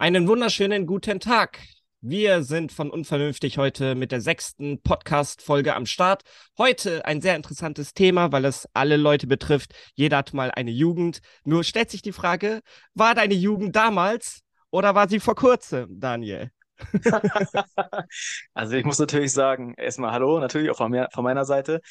[0.00, 1.58] Einen wunderschönen guten Tag.
[2.00, 6.22] Wir sind von Unvernünftig heute mit der sechsten Podcast-Folge am Start.
[6.56, 9.74] Heute ein sehr interessantes Thema, weil es alle Leute betrifft.
[9.94, 11.20] Jeder hat mal eine Jugend.
[11.44, 12.62] Nur stellt sich die Frage,
[12.94, 14.40] war deine Jugend damals
[14.70, 16.50] oder war sie vor kurzem, Daniel?
[18.54, 21.82] also ich muss natürlich sagen, erstmal Hallo, natürlich auch von, mir, von meiner Seite.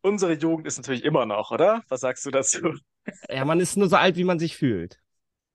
[0.00, 1.82] Unsere Jugend ist natürlich immer noch, oder?
[1.88, 2.72] Was sagst du dazu?
[3.28, 5.03] Ja, man ist nur so alt, wie man sich fühlt.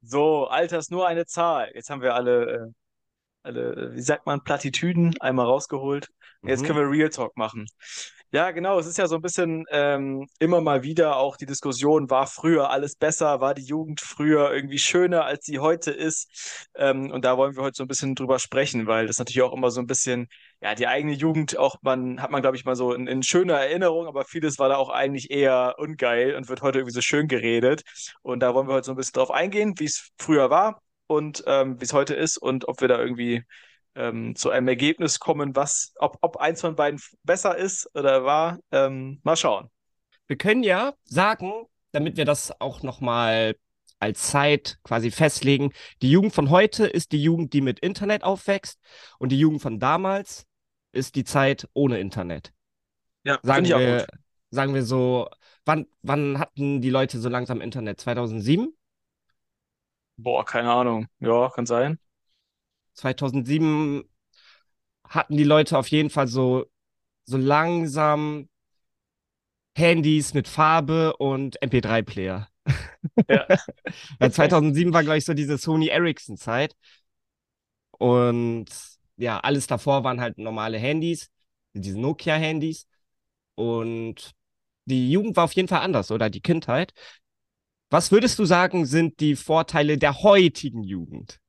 [0.02, 1.72] So, Alter ist nur eine Zahl.
[1.74, 2.72] Jetzt haben wir alle, äh,
[3.44, 6.10] alle, wie sagt man, Plattitüden einmal rausgeholt.
[6.44, 6.66] Jetzt mhm.
[6.66, 7.66] können wir Real Talk machen.
[8.32, 8.78] Ja, genau.
[8.78, 12.70] Es ist ja so ein bisschen ähm, immer mal wieder auch die Diskussion, war früher
[12.70, 16.68] alles besser, war die Jugend früher irgendwie schöner, als sie heute ist.
[16.76, 19.54] Ähm, und da wollen wir heute so ein bisschen drüber sprechen, weil das natürlich auch
[19.54, 20.28] immer so ein bisschen,
[20.62, 23.56] ja, die eigene Jugend auch, man hat man, glaube ich, mal so in, in schöner
[23.56, 27.28] Erinnerung, aber vieles war da auch eigentlich eher ungeil und wird heute irgendwie so schön
[27.28, 27.82] geredet.
[28.22, 31.44] Und da wollen wir heute so ein bisschen drauf eingehen, wie es früher war und
[31.48, 33.44] ähm, wie es heute ist und ob wir da irgendwie
[33.96, 38.60] ähm, zu einem Ergebnis kommen, was, ob, ob eins von beiden besser ist oder war.
[38.72, 39.70] Ähm, mal schauen.
[40.28, 43.56] Wir können ja sagen, damit wir das auch nochmal
[44.00, 48.80] als Zeit quasi festlegen, die Jugend von heute ist die Jugend, die mit Internet aufwächst
[49.18, 50.46] und die Jugend von damals
[50.92, 52.54] ist die Zeit ohne Internet.
[53.24, 54.20] Ja, sagen ich wir, auch gut.
[54.52, 55.30] Sagen wir so,
[55.66, 58.00] wann, wann hatten die Leute so langsam Internet?
[58.00, 58.76] 2007?
[60.18, 61.08] Boah, keine Ahnung.
[61.20, 62.00] Ja, kann sein.
[63.00, 64.04] 2007
[65.08, 66.66] hatten die Leute auf jeden Fall so,
[67.26, 68.50] so langsam
[69.76, 72.50] Handys mit Farbe und MP3-Player.
[73.30, 73.48] Ja.
[74.20, 76.76] Weil 2007 war, glaube ich, so diese Sony Ericsson-Zeit.
[77.92, 78.68] Und
[79.18, 81.30] ja, alles davor waren halt normale Handys,
[81.74, 82.88] diese Nokia-Handys.
[83.56, 84.32] Und
[84.86, 86.94] die Jugend war auf jeden Fall anders, oder die Kindheit.
[87.90, 91.40] Was würdest du sagen, sind die Vorteile der heutigen Jugend?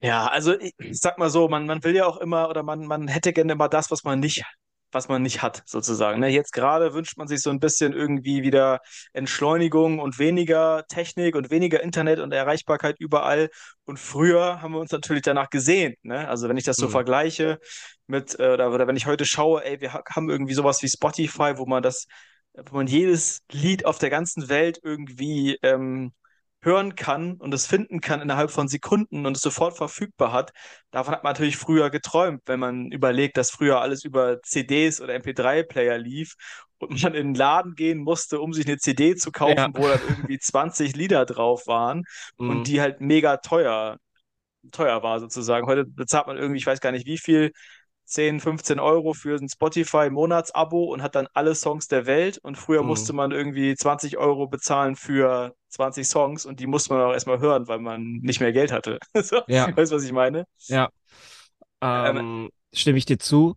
[0.00, 2.86] Ja, also ich, ich sag mal so, man, man will ja auch immer oder man,
[2.86, 4.44] man hätte gerne immer das, was man nicht,
[4.92, 6.20] was man nicht hat, sozusagen.
[6.20, 6.28] Ne?
[6.28, 8.80] Jetzt gerade wünscht man sich so ein bisschen irgendwie wieder
[9.12, 13.50] Entschleunigung und weniger Technik und weniger Internet und Erreichbarkeit überall.
[13.86, 15.94] Und früher haben wir uns natürlich danach gesehen.
[16.02, 16.28] Ne?
[16.28, 16.92] Also wenn ich das so mhm.
[16.92, 17.58] vergleiche
[18.06, 21.54] mit, äh, oder, oder wenn ich heute schaue, ey, wir haben irgendwie sowas wie Spotify,
[21.56, 22.06] wo man das,
[22.54, 26.12] wo man jedes Lied auf der ganzen Welt irgendwie ähm,
[26.60, 30.52] hören kann und es finden kann innerhalb von Sekunden und es sofort verfügbar hat.
[30.90, 35.14] Davon hat man natürlich früher geträumt, wenn man überlegt, dass früher alles über CDs oder
[35.14, 36.34] MP3-Player lief
[36.78, 39.70] und man in den Laden gehen musste, um sich eine CD zu kaufen, ja.
[39.72, 42.04] wo dann irgendwie 20 Lieder drauf waren
[42.38, 42.50] mhm.
[42.50, 43.98] und die halt mega teuer
[44.72, 45.66] teuer war sozusagen.
[45.66, 47.52] Heute bezahlt man irgendwie, ich weiß gar nicht wie viel,
[48.08, 52.38] 10, 15 Euro für ein Spotify-Monatsabo und hat dann alle Songs der Welt.
[52.38, 52.88] Und früher mhm.
[52.88, 57.40] musste man irgendwie 20 Euro bezahlen für 20 Songs und die musste man auch erstmal
[57.40, 58.98] hören, weil man nicht mehr Geld hatte.
[59.14, 59.74] so, ja.
[59.76, 60.44] Weißt du, was ich meine?
[60.66, 60.88] Ja.
[61.80, 63.56] Ähm, ähm, stimme ich dir zu.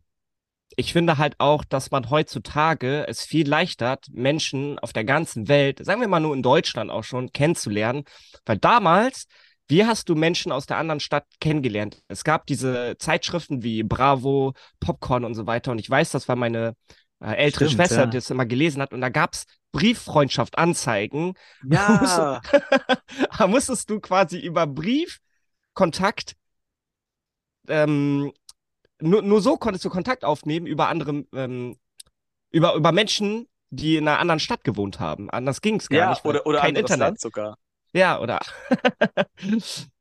[0.75, 5.49] Ich finde halt auch, dass man heutzutage es viel leichter hat, Menschen auf der ganzen
[5.49, 8.03] Welt, sagen wir mal nur in Deutschland auch schon, kennenzulernen.
[8.45, 9.27] Weil damals
[9.71, 12.03] wie hast du Menschen aus der anderen Stadt kennengelernt?
[12.09, 15.71] Es gab diese Zeitschriften wie Bravo, Popcorn und so weiter.
[15.71, 16.75] Und ich weiß, das war meine
[17.21, 18.05] äh, ältere Stimmt, Schwester, ja.
[18.07, 18.91] die das immer gelesen hat.
[18.91, 21.35] Und da gab es Brieffreundschaft anzeigen.
[21.63, 22.41] Ja.
[23.37, 26.35] da musstest du quasi über Briefkontakt,
[27.69, 28.33] ähm,
[28.99, 31.77] nur, nur so konntest du Kontakt aufnehmen über andere, ähm,
[32.49, 35.29] über, über Menschen, die in einer anderen Stadt gewohnt haben.
[35.29, 36.25] Anders ging es gar ja, nicht.
[36.25, 37.57] Oder, oder kein Internet Land sogar.
[37.93, 38.39] Ja, oder?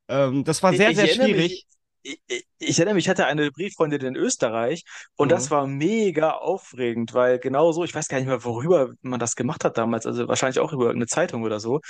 [0.08, 1.36] ähm, das war sehr, ich, sehr schwierig.
[1.36, 1.66] Mich,
[2.02, 4.84] ich, ich, erinnere mich, ich hatte eine Brieffreundin in Österreich
[5.16, 5.30] und mhm.
[5.30, 9.36] das war mega aufregend, weil genau so, ich weiß gar nicht mehr, worüber man das
[9.36, 11.80] gemacht hat damals, also wahrscheinlich auch über irgendeine Zeitung oder so.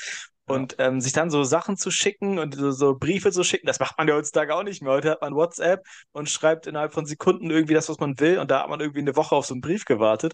[0.47, 3.79] Und ähm, sich dann so Sachen zu schicken und so, so, Briefe zu schicken, das
[3.79, 4.93] macht man ja heutzutage auch nicht mehr.
[4.93, 8.51] Heute hat man WhatsApp und schreibt innerhalb von Sekunden irgendwie das, was man will und
[8.51, 10.33] da hat man irgendwie eine Woche auf so einen Brief gewartet.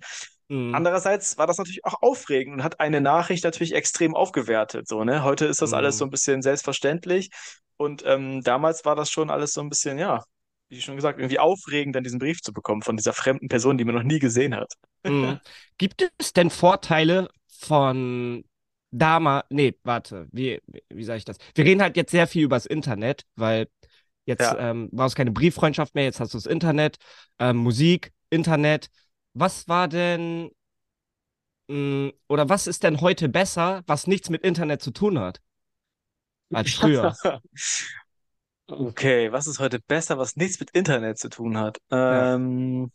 [0.48, 0.74] Mhm.
[0.74, 4.86] Andererseits war das natürlich auch aufregend und hat eine Nachricht natürlich extrem aufgewertet.
[4.86, 5.24] So, ne?
[5.24, 5.76] Heute ist das mhm.
[5.76, 7.30] alles so ein bisschen selbstverständlich
[7.76, 10.22] und ähm, damals war das schon alles so ein bisschen, ja,
[10.68, 13.84] wie schon gesagt, irgendwie aufregend, dann diesen Brief zu bekommen von dieser fremden Person, die
[13.84, 14.72] man noch nie gesehen hat.
[15.04, 15.40] Mhm.
[15.78, 18.44] Gibt es denn Vorteile von
[18.90, 19.46] damals?
[19.50, 21.36] Nee, warte, wie, wie sage ich das?
[21.54, 23.68] Wir reden halt jetzt sehr viel über das Internet, weil
[24.24, 24.70] jetzt ja.
[24.70, 26.96] ähm, brauchst du keine Brieffreundschaft mehr, jetzt hast du das Internet,
[27.38, 28.88] ähm, Musik, Internet.
[29.38, 30.50] Was war denn
[31.68, 35.42] mh, hm, oder was ist denn heute besser, was nichts mit Internet zu tun hat?
[36.52, 37.14] Als früher.
[38.68, 41.78] Okay, was ist heute besser, was nichts mit Internet zu tun hat?
[41.88, 42.34] Ja.
[42.34, 42.90] Ähm,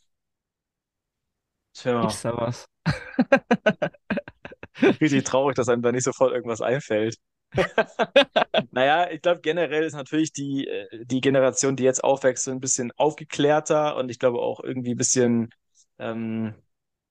[1.73, 2.67] Gibt's da was?
[4.99, 7.15] Richtig traurig, dass einem da nicht sofort irgendwas einfällt.
[8.71, 12.59] Naja, ich glaube, generell ist natürlich die, äh, die Generation, die jetzt aufwächst, so ein
[12.59, 15.51] bisschen aufgeklärter und ich glaube auch irgendwie ein bisschen
[16.01, 16.53] ähm,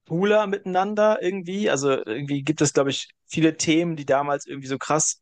[0.09, 1.71] cooler miteinander irgendwie.
[1.71, 5.21] Also irgendwie gibt es, glaube ich, viele Themen, die damals irgendwie so krass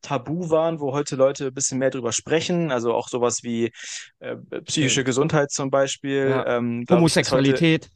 [0.00, 2.70] tabu waren, wo heute Leute ein bisschen mehr drüber sprechen.
[2.70, 3.72] Also auch sowas wie
[4.20, 6.58] äh, psychische Gesundheit zum Beispiel, Ja.
[6.58, 7.90] ähm, ich, ist heute Homosexualität.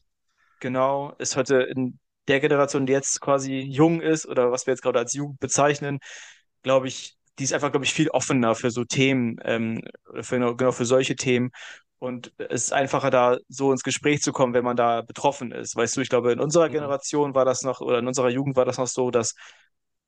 [0.61, 1.99] Genau, ist heute in
[2.29, 5.99] der Generation, die jetzt quasi jung ist oder was wir jetzt gerade als Jugend bezeichnen,
[6.63, 9.83] glaube ich, die ist einfach, glaube ich, viel offener für so Themen, ähm,
[10.21, 11.51] für, genau genau für solche Themen.
[12.03, 15.77] Und es ist einfacher, da so ins Gespräch zu kommen, wenn man da betroffen ist.
[15.77, 16.73] Weißt du, ich glaube, in unserer Mhm.
[16.73, 19.35] Generation war das noch, oder in unserer Jugend war das noch so, dass,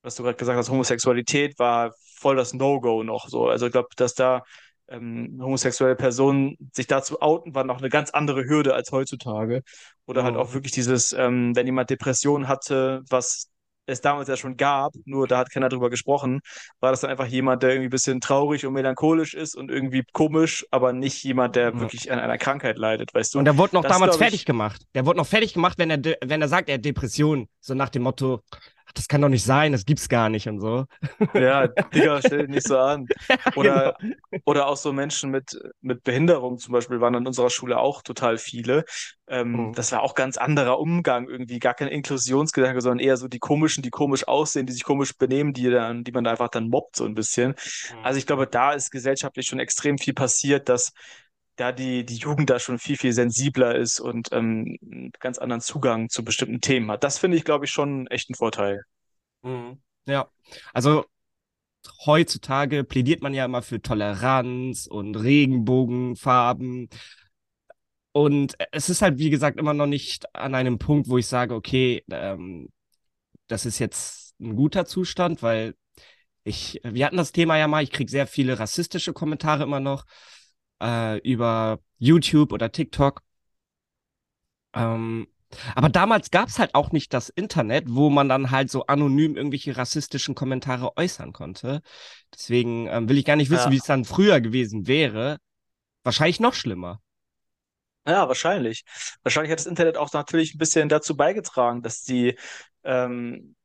[0.02, 3.49] was du gerade gesagt hast, Homosexualität war voll das No-Go noch so.
[3.49, 4.43] Also ich glaube, dass da
[4.88, 9.62] ähm, homosexuelle Personen sich dazu outen, war noch eine ganz andere Hürde als heutzutage.
[10.06, 10.55] Oder halt auch Mhm.
[10.55, 13.50] wirklich dieses, ähm, wenn jemand Depressionen hatte, was
[13.87, 16.41] es damals ja schon gab, nur da hat keiner drüber gesprochen,
[16.81, 20.05] war das dann einfach jemand, der irgendwie ein bisschen traurig und melancholisch ist und irgendwie
[20.13, 21.81] komisch, aber nicht jemand, der Mhm.
[21.81, 23.39] wirklich an einer Krankheit leidet, weißt du?
[23.41, 24.83] Und er wurde noch Das damals fertig ich, gemacht.
[24.95, 27.49] Der wurde noch fertig gemacht, wenn er, wenn er sagt, er hat Depressionen.
[27.61, 28.41] So nach dem Motto,
[28.94, 30.87] das kann doch nicht sein, das gibt's gar nicht und so.
[31.32, 33.08] ja, Digga, stell dich nicht so an.
[33.29, 33.55] Ja, genau.
[33.55, 33.96] Oder,
[34.44, 38.38] oder auch so Menschen mit, mit Behinderung zum Beispiel waren an unserer Schule auch total
[38.38, 38.85] viele.
[39.26, 39.75] Ähm, Mhm.
[39.75, 43.82] das war auch ganz anderer Umgang irgendwie, gar kein Inklusionsgedanke, sondern eher so die komischen,
[43.82, 46.97] die komisch aussehen, die sich komisch benehmen, die dann, die man da einfach dann mobbt
[46.97, 47.55] so ein bisschen.
[48.02, 50.93] Also ich glaube, da ist gesellschaftlich schon extrem viel passiert, dass
[51.56, 55.61] da die, die Jugend da schon viel, viel sensibler ist und ähm, einen ganz anderen
[55.61, 57.05] Zugang zu bestimmten Themen hat.
[57.05, 58.83] Das finde ich, glaube ich, schon echt ein Vorteil.
[59.43, 59.81] Mhm.
[60.06, 60.29] Ja,
[60.73, 61.05] also
[62.05, 66.89] heutzutage plädiert man ja immer für Toleranz und Regenbogenfarben.
[68.12, 71.55] Und es ist halt, wie gesagt, immer noch nicht an einem Punkt, wo ich sage,
[71.55, 72.69] okay, ähm,
[73.49, 75.75] das ist jetzt ein guter Zustand, weil
[76.45, 80.05] ich, wir hatten das Thema ja mal, ich kriege sehr viele rassistische Kommentare immer noch
[80.82, 83.23] äh, über YouTube oder TikTok.
[84.75, 85.29] Ähm,
[85.76, 89.37] aber damals gab es halt auch nicht das Internet, wo man dann halt so anonym
[89.37, 91.81] irgendwelche rassistischen Kommentare äußern konnte.
[92.35, 95.38] Deswegen ähm, will ich gar nicht wissen, wie Ja, es dann früher gewesen wäre.
[96.05, 97.00] Wahrscheinlich noch schlimmer.
[98.06, 98.85] ja, wahrscheinlich.
[99.23, 102.37] Wahrscheinlich hat das Internet auch natürlich ein bisschen dazu beigetragen, dass die
[102.85, 103.56] ähm,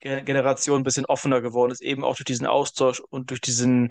[0.00, 3.90] Ge- Generation ein bisschen offener geworden ist, eben auch durch diesen Austausch und durch diesen,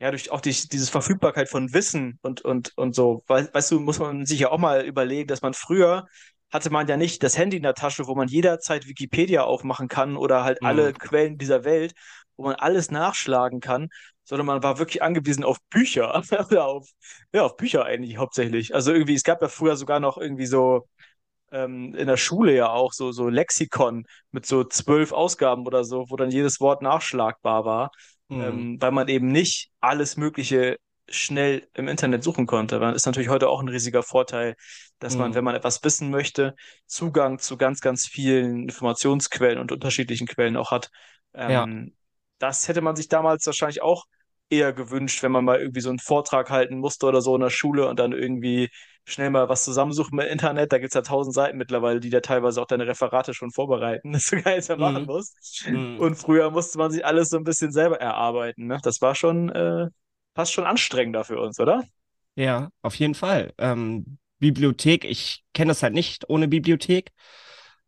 [0.00, 3.22] ja, durch auch die, diese Verfügbarkeit von Wissen und, und, und so.
[3.28, 6.06] Weißt du, muss man sich ja auch mal überlegen, dass man früher
[6.52, 10.16] hatte man ja nicht das Handy in der Tasche, wo man jederzeit Wikipedia aufmachen kann
[10.16, 11.92] oder halt Hm, alle Quellen dieser Welt,
[12.36, 13.88] wo man alles nachschlagen kann,
[14.24, 16.88] sondern man war wirklich angewiesen auf Bücher oder auf,
[17.32, 18.74] ja, auf Bücher eigentlich hauptsächlich.
[18.74, 20.86] Also irgendwie, es gab ja früher sogar noch irgendwie so
[21.52, 26.06] ähm, in der Schule ja auch so, so Lexikon mit so zwölf Ausgaben oder so,
[26.10, 27.90] wo dann jedes Wort nachschlagbar war,
[28.30, 30.78] hm, ähm, weil man eben nicht alles Mögliche
[31.08, 32.80] schnell im Internet suchen konnte.
[32.80, 34.56] Das ist natürlich heute auch ein riesiger Vorteil,
[34.98, 35.34] dass man, hm.
[35.34, 36.54] wenn man etwas wissen möchte,
[36.86, 40.90] Zugang zu ganz, ganz vielen Informationsquellen und unterschiedlichen Quellen auch hat.
[41.46, 41.94] Ja, Ähm,
[42.38, 44.04] das hätte man sich damals wahrscheinlich auch
[44.50, 47.50] eher gewünscht, wenn man mal irgendwie so einen Vortrag halten musste oder so in der
[47.50, 48.70] Schule und dann irgendwie
[49.04, 50.72] schnell mal was zusammensuchen im Internet.
[50.72, 54.12] Da gibt es ja tausend Seiten mittlerweile, die da teilweise auch deine Referate schon vorbereiten,
[54.12, 55.64] dass du gar nichts mehr machen hm, musst.
[55.64, 56.00] hm.
[56.00, 58.66] Und früher musste man sich alles so ein bisschen selber erarbeiten.
[58.66, 58.78] Ne?
[58.82, 59.88] Das war schon äh,
[60.34, 61.84] fast schon anstrengender für uns, oder?
[62.34, 63.54] Ja, auf jeden Fall.
[63.58, 67.12] Ähm, Bibliothek, ich kenne das halt nicht ohne Bibliothek.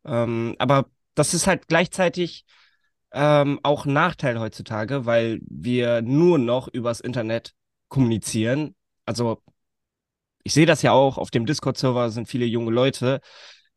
[0.05, 2.45] Ähm, aber das ist halt gleichzeitig
[3.21, 7.53] ähm, auch Nachteil heutzutage, weil wir nur noch übers Internet
[7.89, 8.77] kommunizieren.
[9.07, 9.43] Also
[10.45, 13.21] ich sehe das ja auch, auf dem Discord-Server sind viele junge Leute,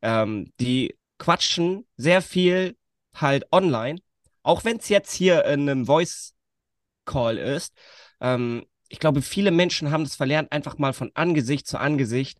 [0.00, 2.76] ähm, die quatschen sehr viel
[3.16, 3.98] halt online,
[4.44, 7.74] auch wenn es jetzt hier in einem Voice-Call ist.
[8.20, 12.38] Ähm, ich glaube, viele Menschen haben es verlernt, einfach mal von Angesicht zu Angesicht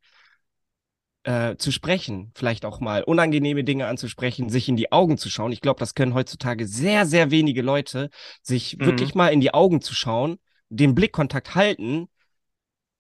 [1.25, 5.53] äh, zu sprechen, vielleicht auch mal unangenehme Dinge anzusprechen, sich in die Augen zu schauen.
[5.53, 8.11] Ich glaube, das können heutzutage sehr, sehr wenige Leute,
[8.43, 8.85] sich Mhm.
[8.85, 10.39] wirklich mal in die Augen zu schauen,
[10.69, 12.09] den Blickkontakt halten.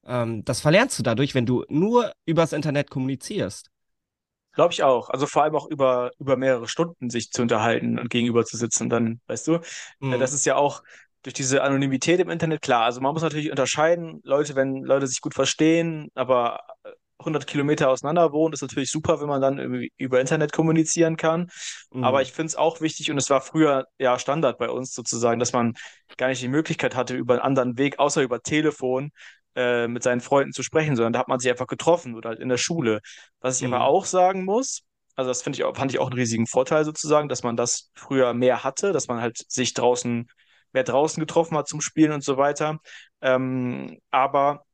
[0.06, 3.70] Ähm, das verlernst du dadurch, wenn du nur übers Internet kommunizierst.
[4.54, 5.08] Glaube ich auch.
[5.08, 8.90] Also vor allem auch über, über mehrere Stunden sich zu unterhalten und gegenüber zu sitzen,
[8.90, 9.54] dann, weißt du,
[10.10, 10.18] äh, Mhm.
[10.18, 10.82] das ist ja auch
[11.22, 12.84] durch diese Anonymität im Internet klar.
[12.84, 16.90] Also man muss natürlich unterscheiden, Leute, wenn Leute sich gut verstehen, aber äh,
[17.24, 19.58] 100 Kilometer auseinander wohnen, ist natürlich super, wenn man dann
[19.96, 21.48] über Internet kommunizieren kann.
[22.00, 22.22] Aber Mhm.
[22.22, 25.52] ich finde es auch wichtig und es war früher ja Standard bei uns sozusagen, dass
[25.52, 25.74] man
[26.16, 29.10] gar nicht die Möglichkeit hatte, über einen anderen Weg, außer über Telefon,
[29.54, 32.40] äh, mit seinen Freunden zu sprechen, sondern da hat man sich einfach getroffen oder halt
[32.40, 33.00] in der Schule.
[33.40, 33.84] Was ich aber Mhm.
[33.84, 34.82] auch sagen muss,
[35.14, 38.32] also das finde ich fand ich auch einen riesigen Vorteil sozusagen, dass man das früher
[38.34, 40.26] mehr hatte, dass man halt sich draußen
[40.72, 42.78] mehr draußen getroffen hat zum Spielen und so weiter.
[43.20, 44.64] Ähm, aber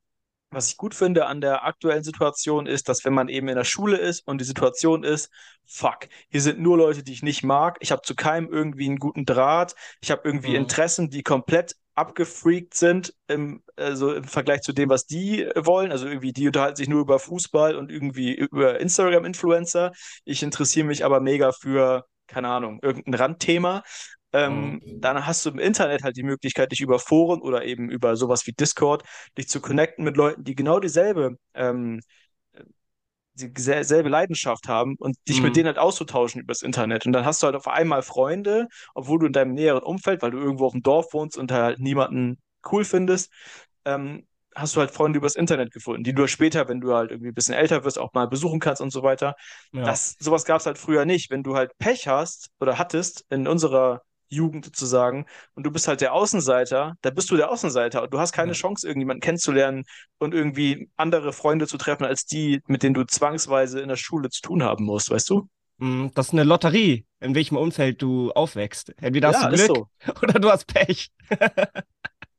[0.50, 3.64] was ich gut finde an der aktuellen Situation ist, dass wenn man eben in der
[3.64, 5.30] Schule ist und die Situation ist,
[5.66, 8.98] fuck, hier sind nur Leute, die ich nicht mag, ich habe zu keinem irgendwie einen
[8.98, 10.56] guten Draht, ich habe irgendwie mhm.
[10.56, 15.90] Interessen, die komplett abgefreakt sind im, also im Vergleich zu dem, was die wollen.
[15.90, 19.90] Also irgendwie, die unterhalten sich nur über Fußball und irgendwie über Instagram-Influencer.
[20.24, 23.82] Ich interessiere mich aber mega für, keine Ahnung, irgendein Randthema.
[24.32, 25.00] Ähm, mhm.
[25.00, 28.46] Dann hast du im Internet halt die Möglichkeit, dich über Foren oder eben über sowas
[28.46, 29.02] wie Discord,
[29.36, 32.00] dich zu connecten mit Leuten, die genau dieselbe, ähm,
[33.34, 35.44] dieselbe Leidenschaft haben und dich mhm.
[35.44, 37.06] mit denen halt auszutauschen übers Internet.
[37.06, 40.32] Und dann hast du halt auf einmal Freunde, obwohl du in deinem näheren Umfeld, weil
[40.32, 42.38] du irgendwo auf dem Dorf wohnst und halt niemanden
[42.70, 43.32] cool findest,
[43.84, 47.30] ähm, hast du halt Freunde übers Internet gefunden, die du später, wenn du halt irgendwie
[47.30, 49.36] ein bisschen älter wirst, auch mal besuchen kannst und so weiter.
[49.72, 49.84] Ja.
[49.84, 51.30] Das, sowas gab es halt früher nicht.
[51.30, 56.00] Wenn du halt Pech hast oder hattest in unserer Jugend sozusagen und du bist halt
[56.00, 58.52] der Außenseiter, da bist du der Außenseiter und du hast keine.
[58.58, 59.84] Chance, irgendjemanden kennenzulernen
[60.18, 64.30] und irgendwie andere Freunde zu treffen, als die, mit denen du zwangsweise in der Schule
[64.30, 65.48] zu tun haben musst, weißt du?
[65.78, 68.92] Mm, das ist eine Lotterie, in welchem Umfeld du aufwächst.
[69.00, 70.12] Entweder hast ja, du Glück so.
[70.22, 71.10] oder du hast Pech.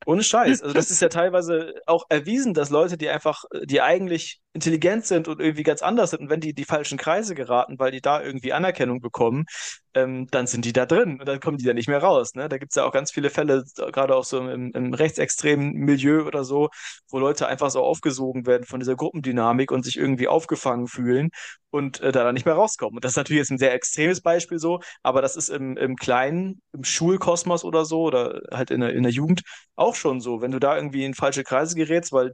[0.05, 0.61] Ohne Scheiß.
[0.61, 5.27] Also das ist ja teilweise auch erwiesen, dass Leute, die einfach, die eigentlich intelligent sind
[5.27, 8.21] und irgendwie ganz anders sind und wenn die die falschen Kreise geraten, weil die da
[8.21, 9.45] irgendwie Anerkennung bekommen,
[9.93, 12.33] ähm, dann sind die da drin und dann kommen die da nicht mehr raus.
[12.35, 12.49] Ne?
[12.49, 16.25] Da gibt es ja auch ganz viele Fälle, gerade auch so im, im rechtsextremen Milieu
[16.25, 16.69] oder so,
[17.09, 21.29] wo Leute einfach so aufgesogen werden von dieser Gruppendynamik und sich irgendwie aufgefangen fühlen
[21.69, 22.97] und äh, da dann nicht mehr rauskommen.
[22.97, 25.95] Und das ist natürlich jetzt ein sehr extremes Beispiel so, aber das ist im, im
[25.95, 29.43] Kleinen, im Schulkosmos oder so oder halt in der, in der Jugend
[29.75, 30.41] auch schon so.
[30.41, 32.33] Wenn du da irgendwie in falsche Kreise gerätst, weil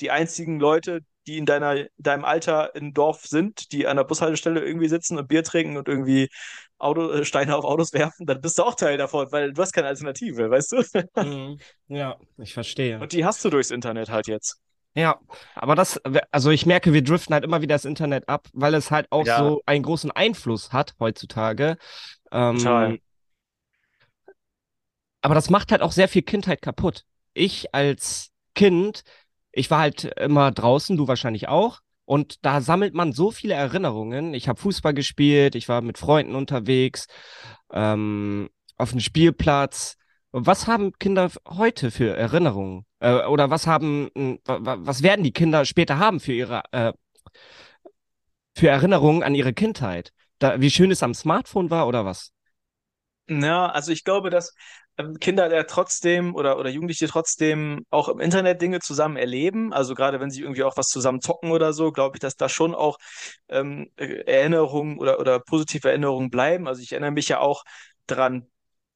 [0.00, 4.64] die einzigen Leute, die in deiner, deinem Alter im Dorf sind, die an der Bushaltestelle
[4.64, 6.28] irgendwie sitzen und Bier trinken und irgendwie
[6.78, 9.72] Auto, äh, Steine auf Autos werfen, dann bist du auch Teil davon, weil du hast
[9.72, 11.22] keine Alternative, weißt du?
[11.22, 11.58] Mhm.
[11.88, 12.98] Ja, ich verstehe.
[13.00, 14.60] Und die hast du durchs Internet halt jetzt.
[14.96, 15.18] Ja,
[15.56, 16.00] aber das,
[16.30, 19.26] also ich merke, wir driften halt immer wieder das Internet ab, weil es halt auch
[19.26, 19.38] ja.
[19.38, 21.78] so einen großen Einfluss hat heutzutage.
[22.30, 22.98] Ähm, Total.
[25.20, 27.04] Aber das macht halt auch sehr viel Kindheit kaputt.
[27.32, 29.02] Ich als Kind
[29.54, 31.80] ich war halt immer draußen, du wahrscheinlich auch.
[32.06, 34.34] Und da sammelt man so viele Erinnerungen.
[34.34, 37.06] Ich habe Fußball gespielt, ich war mit Freunden unterwegs,
[37.72, 39.96] ähm, auf dem Spielplatz.
[40.32, 42.84] Was haben Kinder heute für Erinnerungen?
[42.98, 44.10] Äh, oder was haben,
[44.44, 46.92] was werden die Kinder später haben für ihre, äh,
[48.54, 50.12] für Erinnerungen an ihre Kindheit?
[50.40, 52.32] Da, wie schön es am Smartphone war oder was?
[53.28, 54.54] Ja, also ich glaube, dass
[55.20, 59.72] Kinder ja trotzdem oder, oder Jugendliche trotzdem auch im Internet Dinge zusammen erleben.
[59.72, 62.48] Also gerade wenn sie irgendwie auch was zusammen zocken oder so, glaube ich, dass da
[62.48, 62.98] schon auch
[63.48, 66.68] ähm, Erinnerungen oder, oder positive Erinnerungen bleiben.
[66.68, 67.64] Also ich erinnere mich ja auch
[68.06, 68.46] dran.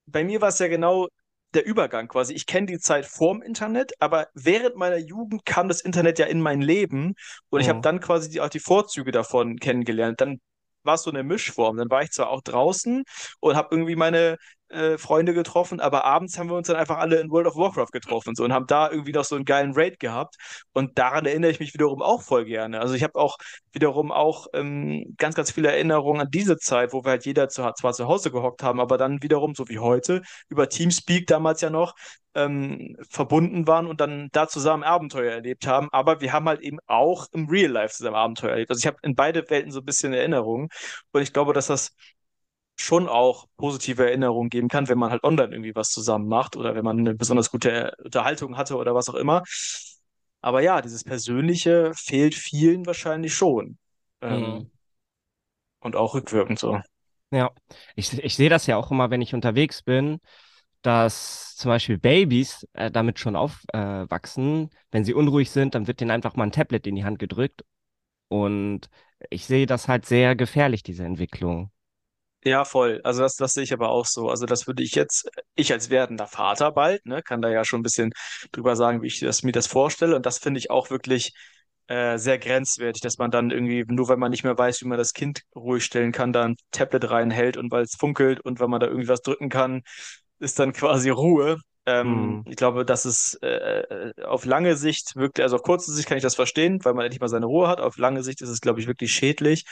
[0.06, 1.08] Bei mir war es ja genau
[1.54, 2.34] der Übergang quasi.
[2.34, 6.40] Ich kenne die Zeit vorm Internet, aber während meiner Jugend kam das Internet ja in
[6.40, 7.14] mein Leben
[7.50, 7.58] und oh.
[7.58, 10.20] ich habe dann quasi die, auch die Vorzüge davon kennengelernt.
[10.20, 10.40] Dann
[10.84, 11.76] war es so eine Mischform.
[11.76, 13.04] Dann war ich zwar auch draußen
[13.40, 14.36] und habe irgendwie meine
[14.70, 17.92] äh, Freunde getroffen, aber abends haben wir uns dann einfach alle in World of Warcraft
[17.92, 20.36] getroffen so, und haben da irgendwie noch so einen geilen Raid gehabt.
[20.72, 22.80] Und daran erinnere ich mich wiederum auch voll gerne.
[22.80, 23.38] Also ich habe auch
[23.72, 27.62] wiederum auch ähm, ganz, ganz viele Erinnerungen an diese Zeit, wo wir halt jeder zu,
[27.78, 31.70] zwar zu Hause gehockt haben, aber dann wiederum, so wie heute, über Teamspeak damals ja
[31.70, 31.94] noch,
[32.34, 35.88] ähm, verbunden waren und dann da zusammen Abenteuer erlebt haben.
[35.92, 38.70] Aber wir haben halt eben auch im Real Life zusammen Abenteuer erlebt.
[38.70, 40.68] Also ich habe in beide Welten so ein bisschen Erinnerungen.
[41.12, 41.92] Und ich glaube, dass das
[42.80, 46.74] schon auch positive Erinnerungen geben kann, wenn man halt online irgendwie was zusammen macht oder
[46.74, 49.42] wenn man eine besonders gute Unterhaltung hatte oder was auch immer.
[50.40, 53.78] Aber ja, dieses Persönliche fehlt vielen wahrscheinlich schon.
[54.20, 54.70] Ähm, mhm.
[55.80, 56.80] Und auch rückwirkend so.
[57.30, 57.50] Ja,
[57.94, 60.20] ich, ich sehe das ja auch immer, wenn ich unterwegs bin,
[60.82, 64.64] dass zum Beispiel Babys äh, damit schon aufwachsen.
[64.64, 67.18] Äh, wenn sie unruhig sind, dann wird denen einfach mal ein Tablet in die Hand
[67.18, 67.64] gedrückt.
[68.28, 68.88] Und
[69.30, 71.70] ich sehe das halt sehr gefährlich, diese Entwicklung.
[72.44, 73.00] Ja, voll.
[73.04, 74.28] Also das, das sehe ich aber auch so.
[74.30, 77.80] Also das würde ich jetzt, ich als werdender Vater bald, ne, kann da ja schon
[77.80, 78.12] ein bisschen
[78.52, 80.14] drüber sagen, wie ich das, mir das vorstelle.
[80.14, 81.32] Und das finde ich auch wirklich
[81.88, 84.98] äh, sehr grenzwertig, dass man dann irgendwie, nur weil man nicht mehr weiß, wie man
[84.98, 88.68] das Kind ruhig stellen kann, da ein Tablet reinhält und weil es funkelt und weil
[88.68, 89.82] man da irgendwie was drücken kann,
[90.38, 91.58] ist dann quasi Ruhe.
[91.86, 92.44] Ähm, hm.
[92.48, 96.18] Ich glaube, dass es äh, äh, auf lange Sicht wirklich, also auf kurze Sicht kann
[96.18, 97.80] ich das verstehen, weil man endlich mal seine Ruhe hat.
[97.80, 99.64] Auf lange Sicht ist es, glaube ich, wirklich schädlich.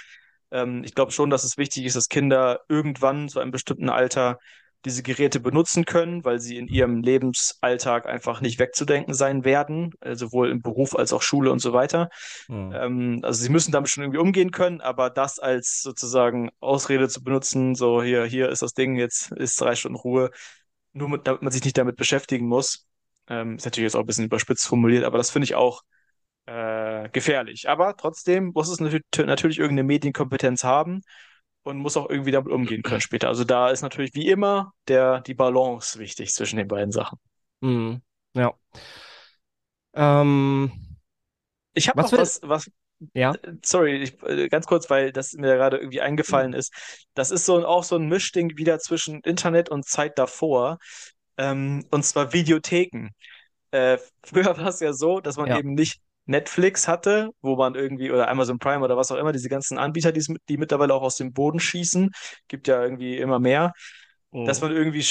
[0.51, 4.39] Ähm, ich glaube schon, dass es wichtig ist, dass Kinder irgendwann zu einem bestimmten Alter
[4.85, 10.15] diese Geräte benutzen können, weil sie in ihrem Lebensalltag einfach nicht wegzudenken sein werden, äh,
[10.15, 12.09] sowohl im Beruf als auch Schule und so weiter.
[12.47, 12.73] Mhm.
[12.73, 17.23] Ähm, also sie müssen damit schon irgendwie umgehen können, aber das als sozusagen Ausrede zu
[17.23, 20.31] benutzen, so hier, hier ist das Ding, jetzt ist drei Stunden Ruhe,
[20.93, 22.87] nur mit, damit man sich nicht damit beschäftigen muss.
[23.29, 25.83] Ähm, ist natürlich jetzt auch ein bisschen überspitzt formuliert, aber das finde ich auch
[26.47, 27.69] äh, gefährlich.
[27.69, 31.03] Aber trotzdem muss es natürlich, natürlich irgendeine Medienkompetenz haben
[31.65, 33.29] und muss auch irgendwie damit umgehen können später.
[33.29, 37.19] Also da ist natürlich wie immer der, die Balance wichtig zwischen den beiden Sachen.
[37.61, 38.03] Mhm.
[38.35, 38.53] Ja.
[39.95, 40.71] Ähm,
[41.75, 42.71] Ich habe was noch was, was,
[43.15, 43.39] ja.
[43.65, 46.73] sorry, ich, äh, ganz kurz, weil das mir gerade irgendwie eingefallen ist.
[47.15, 50.79] Das ist so auch so ein Mischding wieder zwischen Internet und Zeit davor.
[51.39, 53.11] Ähm, und zwar Videotheken.
[53.73, 55.59] Äh, früher war es ja so, dass man Ja.
[55.59, 59.49] eben nicht Netflix hatte, wo man irgendwie, oder Amazon Prime oder was auch immer, diese
[59.49, 62.11] ganzen Anbieter, die, die mittlerweile auch aus dem Boden schießen,
[62.49, 63.73] gibt ja irgendwie immer mehr,
[64.45, 64.63] dass Mhm.
[64.63, 65.05] man irgendwie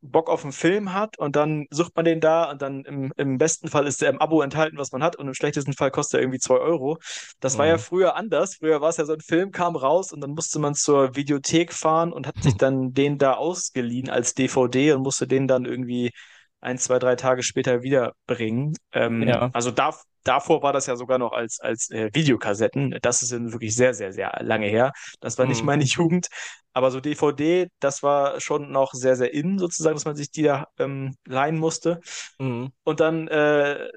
[0.00, 3.36] Bock auf einen Film hat und dann sucht man den da und dann im, im
[3.36, 6.18] besten Fall ist der im Abo enthalten, was man hat und im schlechtesten Fall kostet
[6.18, 6.98] er irgendwie 2 Euro.
[7.40, 7.78] Das war ja Mhm.
[7.78, 8.54] früher anders.
[8.56, 11.72] Früher war es ja so, ein Film kam raus und dann musste man zur Videothek
[11.72, 16.12] fahren und hat sich dann den da ausgeliehen als DVD und musste den dann irgendwie
[16.60, 18.76] ein, zwei, drei Tage später wiederbringen.
[18.92, 19.52] Ähm, Ja.
[19.52, 19.94] also da,
[20.26, 22.98] davor war das ja sogar noch als, als äh, Videokassetten.
[23.02, 24.92] Das ist wirklich sehr, sehr, sehr lange her.
[25.20, 25.66] Das war nicht Mhm.
[25.66, 26.28] meine Jugend.
[26.72, 30.42] Aber so DVD, das war schon noch sehr, sehr in, sozusagen, dass man sich die
[30.42, 32.00] da ähm, leihen musste.
[32.38, 32.70] Mhm.
[32.84, 33.88] Und dann, äh,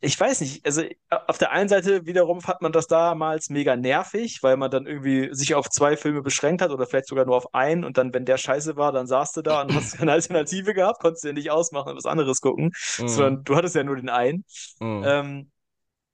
[0.00, 4.38] ich weiß nicht, also auf der einen Seite wiederum fand man das damals mega nervig,
[4.42, 7.54] weil man dann irgendwie sich auf zwei Filme beschränkt hat oder vielleicht sogar nur auf
[7.54, 10.74] einen und dann, wenn der scheiße war, dann saßt du da und hast keine Alternative
[10.74, 13.08] gehabt, konntest dir nicht ausmachen und was anderes gucken, Mhm.
[13.08, 14.44] sondern du hattest ja nur den einen.
[14.80, 15.02] Mhm.
[15.04, 15.50] Ähm,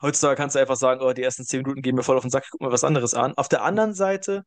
[0.04, 2.30] heutzutage kannst du einfach sagen, oh, die ersten zehn Minuten gehen mir voll auf den
[2.30, 3.34] Sack, guck mal was anderes an.
[3.36, 4.44] Auf der anderen Seite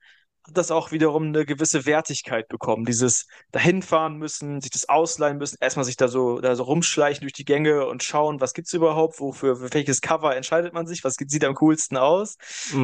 [0.47, 2.85] hat das auch wiederum eine gewisse Wertigkeit bekommen.
[2.85, 7.33] Dieses dahinfahren müssen, sich das ausleihen müssen, erstmal sich da so, da so rumschleichen durch
[7.33, 11.15] die Gänge und schauen, was gibt's überhaupt, wofür, für welches Cover entscheidet man sich, was
[11.15, 12.37] sieht am coolsten aus.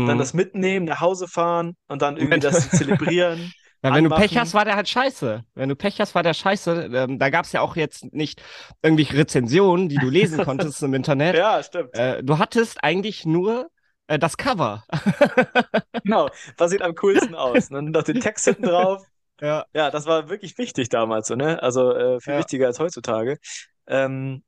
[0.03, 0.17] Dann Mhm.
[0.17, 3.53] das mitnehmen, nach Hause fahren und dann irgendwie das zelebrieren,
[3.83, 4.39] ja, wenn du Pech anmachen.
[4.39, 5.43] hast, war der halt scheiße.
[5.55, 6.89] Wenn du Pech hast, war der scheiße.
[6.93, 8.41] Ähm, da gab es ja auch jetzt nicht
[8.81, 11.35] irgendwelche Rezensionen, die du lesen konntest im Internet.
[11.35, 11.93] Ja, stimmt.
[11.93, 13.69] Äh, du hattest eigentlich nur
[14.07, 14.83] äh, das Cover.
[16.03, 16.29] Genau.
[16.57, 17.69] Was sieht am coolsten aus?
[17.69, 19.03] Dann noch den Text hinten drauf.
[19.41, 19.65] Ja.
[19.73, 21.61] Ja, das war wirklich wichtig damals, so, ne?
[21.61, 22.39] Also äh, viel Ja.
[22.39, 23.37] wichtiger als heutzutage.
[23.87, 24.43] Ähm,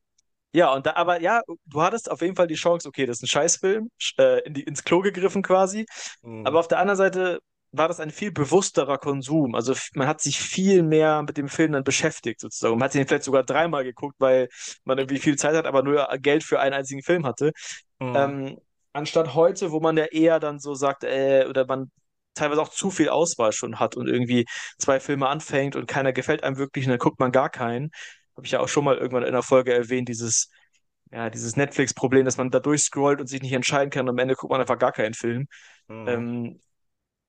[0.53, 3.23] ja, und da, aber ja, du hattest auf jeden Fall die Chance, okay, das ist
[3.23, 5.85] ein Scheißfilm, sch- äh, in die, ins Klo gegriffen quasi.
[6.23, 6.47] Mhm.
[6.47, 7.39] Aber auf der anderen Seite
[7.77, 9.55] war das ein viel bewussterer Konsum.
[9.55, 12.77] Also man hat sich viel mehr mit dem Film dann beschäftigt, sozusagen.
[12.77, 14.49] Man hat ihn vielleicht sogar dreimal geguckt, weil
[14.83, 17.51] man irgendwie viel Zeit hat, aber nur Geld für einen einzigen Film hatte.
[17.99, 18.15] Mhm.
[18.15, 18.57] Ähm,
[18.93, 21.91] anstatt heute, wo man ja eher dann so sagt, äh, oder man
[22.33, 24.45] teilweise auch zu viel Auswahl schon hat und irgendwie
[24.77, 27.91] zwei Filme anfängt und keiner gefällt einem wirklich und dann guckt man gar keinen.
[28.35, 30.49] Habe ich ja auch schon mal irgendwann in einer Folge erwähnt, dieses,
[31.11, 34.35] ja, dieses Netflix-Problem, dass man da durchscrollt und sich nicht entscheiden kann und am Ende
[34.35, 35.47] guckt man einfach gar keinen Film.
[35.87, 36.07] Mhm.
[36.07, 36.61] Ähm,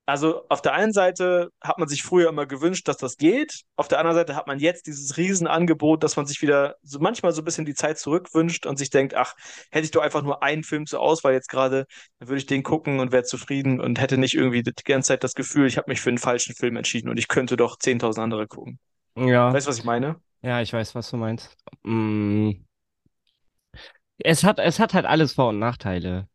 [0.07, 3.63] also auf der einen Seite hat man sich früher immer gewünscht, dass das geht.
[3.75, 7.33] Auf der anderen Seite hat man jetzt dieses Riesenangebot, dass man sich wieder so manchmal
[7.33, 9.35] so ein bisschen die Zeit zurückwünscht und sich denkt, ach,
[9.73, 11.87] hätte ich doch einfach nur einen Film zur Auswahl jetzt gerade,
[12.21, 15.25] dann würde ich den gucken und wäre zufrieden und hätte nicht irgendwie die ganze Zeit
[15.25, 18.21] das Gefühl, ich habe mich für einen falschen Film entschieden und ich könnte doch 10.000
[18.23, 18.79] andere gucken.
[19.17, 19.53] Ja.
[19.53, 20.21] Weißt du, was ich meine?
[20.43, 21.57] Ja, ich weiß, was du meinst.
[21.83, 22.53] Mm.
[24.19, 26.29] Es hat, es hat halt alles Vor- und Nachteile.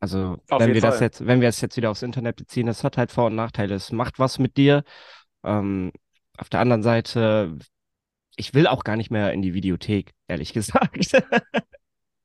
[0.00, 1.04] Also, Auf wenn wir das Fall.
[1.06, 3.74] jetzt, wenn wir es jetzt wieder aufs Internet beziehen, es hat halt Vor- und Nachteile.
[3.74, 4.84] Es macht was mit dir.
[5.44, 5.92] Ähm,
[6.38, 7.58] auf der anderen Seite,
[8.36, 11.12] ich will auch gar nicht mehr in die Videothek, ehrlich gesagt.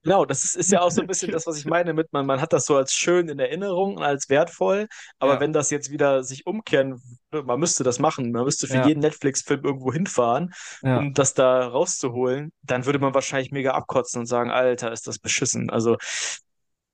[0.05, 2.25] Genau, das ist, ist ja auch so ein bisschen das, was ich meine mit, man,
[2.25, 5.39] man hat das so als schön in Erinnerung und als wertvoll, aber Ja.
[5.39, 8.85] wenn das jetzt wieder sich umkehren, würde, man müsste das machen, man müsste für Ja.
[8.87, 10.97] jeden Netflix-Film irgendwo hinfahren, Ja.
[10.97, 15.19] um das da rauszuholen, dann würde man wahrscheinlich mega abkotzen und sagen, Alter, ist das
[15.19, 15.69] beschissen.
[15.69, 15.95] Also,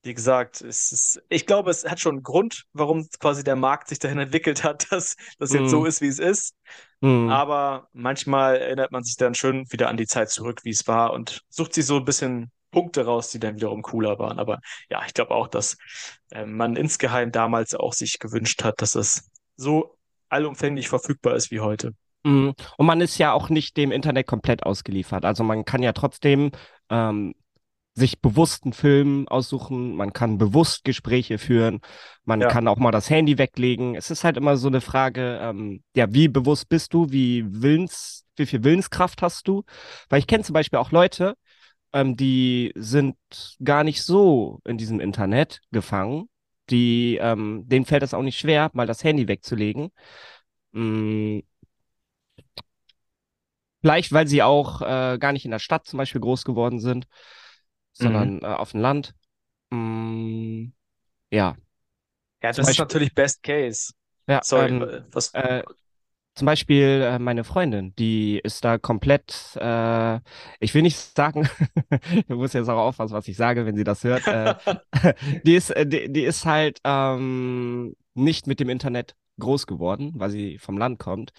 [0.04, 3.90] wie gesagt, es ist, ich glaube, es hat schon einen Grund, warum quasi der Markt
[3.90, 5.86] sich dahin entwickelt hat, dass das jetzt so Mhm.
[5.88, 6.56] ist, wie es ist.
[7.02, 7.30] Hm.
[7.30, 11.14] Aber manchmal erinnert man sich dann schön wieder an die Zeit zurück, wie es war
[11.14, 14.40] und sucht sich so ein bisschen Punkte raus, die dann wiederum cooler waren.
[14.40, 14.60] Aber
[14.90, 15.78] ja, ich glaube auch, dass
[16.32, 19.98] äh, man insgeheim damals auch sich gewünscht hat, dass es so
[20.30, 21.94] allumfänglich verfügbar ist wie heute.
[22.24, 22.50] Mm.
[22.78, 25.26] Und man ist ja auch nicht dem Internet komplett ausgeliefert.
[25.26, 26.52] Also man kann ja trotzdem
[26.90, 27.34] ähm,
[28.00, 31.82] sich bewussten Film aussuchen, man kann bewusst Gespräche führen,
[32.26, 32.48] man Ja.
[32.48, 33.96] kann auch mal das Handy weglegen.
[33.96, 38.26] Es ist halt immer so eine Frage, ähm, ja, wie bewusst bist du, wie Willens,
[38.38, 39.64] wie viel Willenskraft hast du?
[40.10, 41.36] Weil ich kenne zum Beispiel auch Leute,
[41.94, 43.18] ähm, die sind
[43.64, 46.30] gar nicht so in diesem Internet gefangen.
[46.70, 49.92] Die, ähm, denen fällt es auch nicht schwer, mal das Handy wegzulegen.
[50.74, 51.40] Mm,
[53.82, 57.08] Vielleicht, weil sie auch äh, gar nicht in der Stadt zum Beispiel groß geworden sind,
[58.00, 59.14] sondern äh, auf dem Land.
[59.72, 60.68] Mm,
[61.32, 61.56] ja,
[62.42, 63.94] Ja, Zum das ist Beispiel- natürlich Best Case.
[64.28, 64.42] ja.
[64.44, 65.34] Sorry, ähm, äh, was?
[65.34, 65.64] äh,
[66.36, 70.20] zum Beispiel äh, meine Freundin, die ist da komplett, äh,
[70.62, 71.50] ich will nicht sagen,
[72.14, 74.26] ich muss jetzt auch aufpassen, was ich sage, wenn sie das hört.
[74.28, 74.56] Äh,
[75.44, 80.30] die ist, äh, die, die ist halt ähm, nicht mit dem Internet groß geworden, weil
[80.30, 81.32] sie vom Land kommt.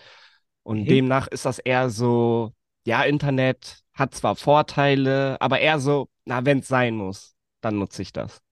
[0.62, 0.86] Und Mhm.
[0.88, 2.52] demnach ist das eher so,
[2.86, 8.02] ja, Internet hat zwar Vorteile, aber eher so, na, wenn es sein muss, dann nutze
[8.02, 8.42] ich das.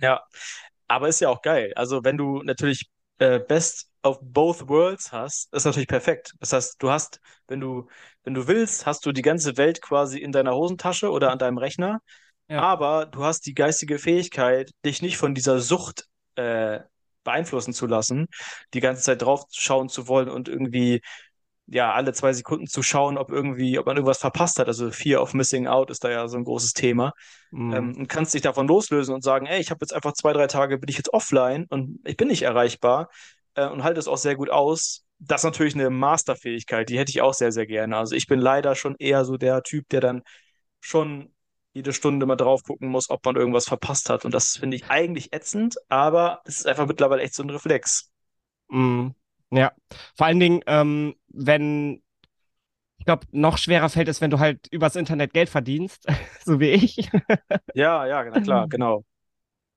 [0.00, 0.22] Ja,
[0.88, 1.72] aber ist ja auch geil.
[1.76, 6.34] Also wenn du natürlich äh, Best of both worlds hast, ist natürlich perfekt.
[6.40, 7.88] Das heißt, du hast, wenn du,
[8.24, 11.58] wenn du willst, hast du die ganze Welt quasi in deiner Hosentasche oder an deinem
[11.58, 12.00] Rechner,
[12.48, 12.60] Ja.
[12.60, 16.80] aber du hast die geistige Fähigkeit, dich nicht von dieser Sucht äh,
[17.24, 18.28] beeinflussen zu lassen,
[18.74, 21.02] die ganze Zeit drauf schauen zu wollen und irgendwie
[21.66, 24.68] ja alle zwei Sekunden zu schauen, ob irgendwie, ob man irgendwas verpasst hat.
[24.68, 27.12] Also Fear of Missing Out ist da ja so ein großes Thema
[27.50, 30.32] Mm, ähm, und kannst dich davon loslösen und sagen, ey, ich habe jetzt einfach zwei,
[30.32, 33.08] drei Tage, bin ich jetzt offline und ich bin nicht erreichbar
[33.54, 35.04] äh, und halte es auch sehr gut aus.
[35.18, 37.96] Das ist natürlich eine Masterfähigkeit, die hätte ich auch sehr, sehr gerne.
[37.96, 40.22] Also ich bin leider schon eher so der Typ, der dann
[40.80, 41.32] schon
[41.72, 44.24] jede Stunde mal drauf gucken muss, ob man irgendwas verpasst hat.
[44.24, 48.10] Und das finde ich eigentlich ätzend, aber es ist einfach mittlerweile echt so ein Reflex.
[48.70, 49.08] mm,
[49.50, 49.72] ja.
[50.16, 52.02] Vor allen Dingen, ähm, wenn,
[52.98, 56.06] ich glaube, noch schwerer fällt es, wenn du halt übers Internet Geld verdienst,
[56.44, 57.10] so wie ich.
[57.74, 59.04] Ja, ja, na klar, genau.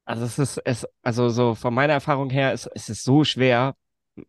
[0.05, 3.75] Also es ist, es, also so von meiner Erfahrung her, ist, es ist so schwer,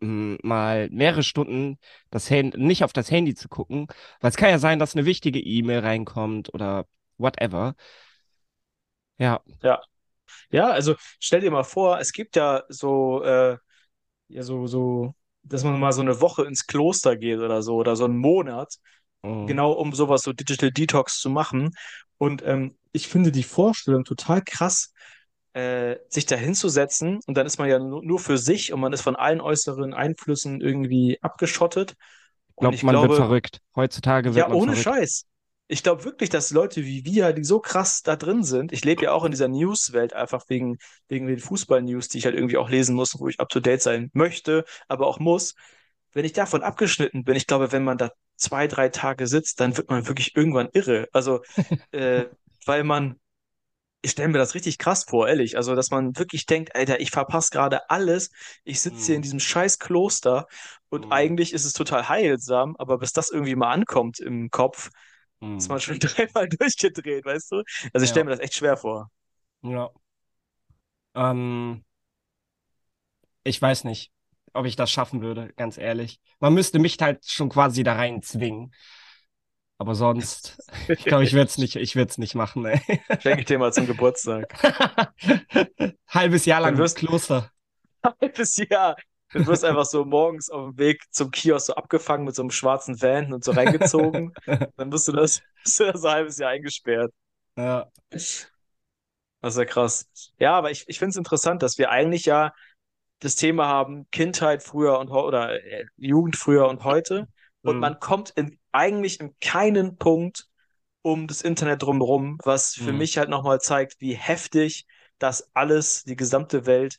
[0.00, 1.78] mal mehrere Stunden
[2.10, 3.88] das Handy, nicht auf das Handy zu gucken,
[4.20, 6.86] weil es kann ja sein, dass eine wichtige E-Mail reinkommt oder
[7.18, 7.74] whatever.
[9.18, 9.42] Ja.
[9.62, 9.80] Ja.
[10.50, 13.58] Ja, also stell dir mal vor, es gibt ja so, äh,
[14.28, 17.96] ja, so, so, dass man mal so eine Woche ins Kloster geht oder so, oder
[17.96, 18.74] so einen Monat,
[19.22, 21.70] Mm, genau um sowas so Digital Detox zu machen.
[22.18, 24.92] Und ähm, ich finde die Vorstellung total krass,
[25.52, 28.92] äh, sich da hinzusetzen und dann ist man ja nur, nur für sich und man
[28.92, 31.96] ist von allen äußeren Einflüssen irgendwie abgeschottet.
[32.48, 33.60] Ich glaube, ich man wird glaube, verrückt.
[33.74, 34.84] Heutzutage wird ja, man ohne verrückt.
[34.84, 35.26] Scheiß.
[35.70, 39.04] Ich glaube wirklich, dass Leute wie wir, die so krass da drin sind, ich lebe
[39.04, 40.78] ja auch in dieser News-Welt einfach wegen,
[41.08, 44.64] wegen den Fußball-News, die ich halt irgendwie auch lesen muss, wo ich up-to-date sein möchte,
[44.88, 45.54] aber auch muss.
[46.12, 49.76] Wenn ich davon abgeschnitten bin, ich glaube, wenn man da zwei, drei Tage sitzt, dann
[49.76, 51.08] wird man wirklich irgendwann irre.
[51.12, 51.40] Also,
[51.92, 52.26] äh,
[52.66, 53.20] weil man,
[54.02, 55.56] ich stelle mir das richtig krass vor, ehrlich.
[55.56, 58.30] Also, dass man wirklich denkt, Alter, ich verpasse gerade alles.
[58.64, 60.46] Ich sitze hier in Mm, diesem scheiß Kloster
[60.88, 64.90] und mm, eigentlich ist es total heilsam, aber bis das irgendwie mal ankommt im Kopf,
[65.56, 65.70] ist mm.
[65.70, 67.62] man schon dreimal durchgedreht, weißt du?
[67.92, 69.10] Also, ich stelle Ja, mir das echt schwer vor.
[69.62, 69.90] ja.
[71.14, 71.84] Ähm,
[73.44, 74.12] ich weiß nicht,
[74.52, 76.20] ob ich das schaffen würde, ganz ehrlich.
[76.40, 78.72] Man müsste mich halt schon quasi da rein zwingen.
[79.78, 80.60] Aber sonst,
[80.96, 82.80] ich glaube, ich würde es nicht, ich würde es nicht machen, ey.
[83.18, 84.58] Schenke ich dir mal zum Geburtstag.
[86.08, 87.50] Halbes Jahr lang wirst Kloster.
[88.20, 88.96] halbes Jahr.
[89.32, 92.50] Du wirst einfach so morgens auf dem Weg zum Kiosk so abgefangen mit so einem
[92.50, 94.36] schwarzen Van und so reingezogen.
[94.76, 97.12] Dann bist du das, bist du das ein halbes Jahr eingesperrt.
[97.56, 97.90] Ja.
[99.40, 100.06] Das ist ja krass.
[100.38, 102.52] Ja, aber ich, ich finde es interessant, dass wir eigentlich ja
[103.20, 107.28] das Thema haben, Kindheit früher und oder äh, Jugend früher und heute.
[107.64, 110.46] Und Mm, man kommt in, eigentlich in keinen Punkt
[111.02, 114.86] um das Internet drumherum, was für mm, mich halt nochmal zeigt, wie heftig
[115.18, 116.98] das alles, die gesamte Welt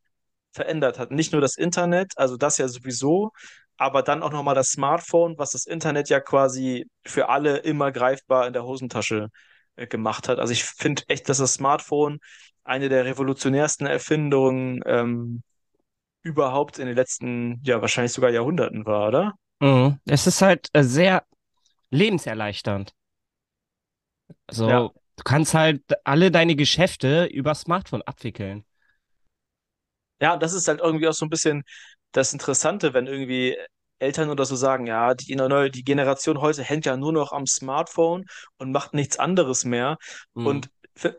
[0.54, 1.12] verändert hat.
[1.12, 3.32] Nicht nur das Internet, also das ja sowieso,
[3.78, 8.48] aber dann auch nochmal das Smartphone, was das Internet ja quasi für alle immer greifbar
[8.48, 9.30] in der Hosentasche
[9.76, 10.40] äh, gemacht hat.
[10.40, 12.20] Also ich finde echt, dass das Smartphone
[12.64, 15.42] eine der revolutionärsten Erfindungen ähm,
[16.22, 19.34] überhaupt in den letzten, ja, wahrscheinlich sogar Jahrhunderten war, oder?
[19.60, 20.00] mm.
[20.06, 21.26] Es ist halt äh, sehr
[21.90, 22.94] lebenserleichternd.
[24.30, 24.36] Ja.
[24.48, 28.64] Also, du kannst halt alle deine Geschäfte über Smartphone abwickeln.
[30.22, 31.64] Ja, das ist halt irgendwie auch so ein bisschen
[32.12, 33.58] das Interessante, wenn irgendwie
[34.00, 37.46] Eltern oder so sagen, ja, die neue, die Generation heute hängt ja nur noch am
[37.48, 38.26] Smartphone
[38.58, 39.98] und macht nichts anderes mehr.
[40.36, 40.70] Mm, Und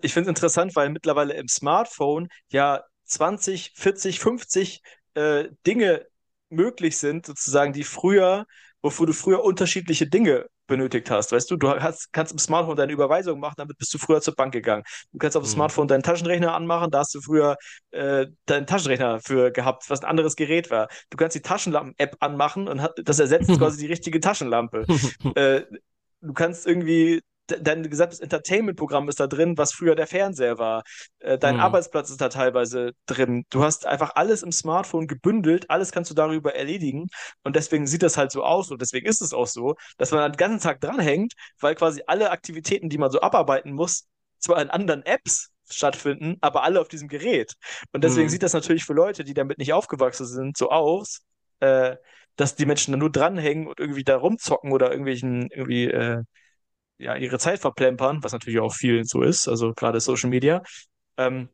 [0.02, 4.82] ich finde es interessant, weil mittlerweile im Smartphone ja 20, 40, 50
[5.14, 6.06] äh, Dinge
[6.50, 8.46] möglich sind, sozusagen, die früher,
[8.82, 11.32] wofür du früher unterschiedliche Dinge benötigt hast.
[11.32, 14.34] Weißt du, du hast, kannst im Smartphone deine Überweisung machen, damit bist du früher zur
[14.34, 14.84] Bank gegangen.
[15.12, 17.56] Du kannst auf dem mm, Smartphone deinen Taschenrechner anmachen, da hast du früher
[17.90, 20.88] äh, deinen Taschenrechner für gehabt, was ein anderes Gerät war.
[21.10, 24.86] Du kannst die Taschenlampen-App anmachen und hat, das ersetzt quasi die richtige Taschenlampe.
[25.34, 25.62] Äh,
[26.20, 27.22] du kannst irgendwie,
[27.60, 30.82] dein gesamtes Entertainment-Programm ist da drin, was früher der Fernseher war.
[31.20, 33.44] Äh, dein mm, Arbeitsplatz ist da teilweise drin.
[33.50, 37.08] Du hast einfach alles im Smartphone gebündelt, alles kannst du darüber erledigen
[37.44, 40.30] und deswegen sieht das halt so aus und deswegen ist es auch so, dass man
[40.32, 44.06] den ganzen Tag dranhängt, weil quasi alle Aktivitäten, die man so abarbeiten muss,
[44.38, 47.54] zwar in anderen Apps stattfinden, aber alle auf diesem Gerät.
[47.92, 51.20] Und deswegen mm, sieht das natürlich für Leute, die damit nicht aufgewachsen sind, so aus,
[51.60, 51.96] äh,
[52.36, 56.22] dass die Menschen da nur dranhängen und irgendwie da rumzocken oder irgendwelchen, irgendwie, äh,
[57.02, 60.62] ja, ihre Zeit verplempern, was natürlich auch viel so ist, also gerade Social Media.
[61.16, 61.48] Ähm,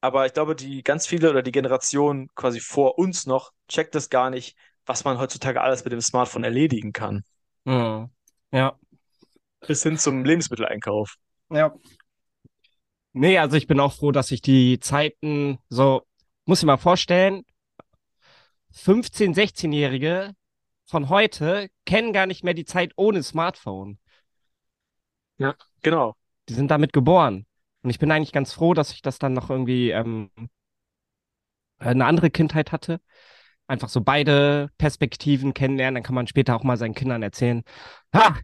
[0.00, 4.10] aber ich glaube, die ganz viele oder die Generation quasi vor uns noch checkt das
[4.10, 7.22] gar nicht, was man heutzutage alles mit dem Smartphone erledigen kann.
[7.64, 8.10] Mhm.
[8.52, 8.78] Ja.
[9.66, 11.14] Bis hin zum Lebensmitteleinkauf.
[11.50, 11.74] Ja.
[13.12, 16.02] Nee, also ich bin auch froh, dass ich die Zeiten so,
[16.44, 17.44] muss ich mal vorstellen,
[18.74, 20.34] 15-, 16-Jährige
[20.84, 23.98] von heute kennen gar nicht mehr die Zeit ohne Smartphone.
[25.38, 26.16] Ja, genau.
[26.48, 27.46] Die sind damit geboren.
[27.82, 30.30] Und ich bin eigentlich ganz froh, dass ich das dann noch irgendwie ähm,
[31.78, 33.00] eine andere Kindheit hatte.
[33.66, 37.62] Einfach so beide Perspektiven kennenlernen, dann kann man später auch mal seinen Kindern erzählen,
[38.14, 38.36] ha,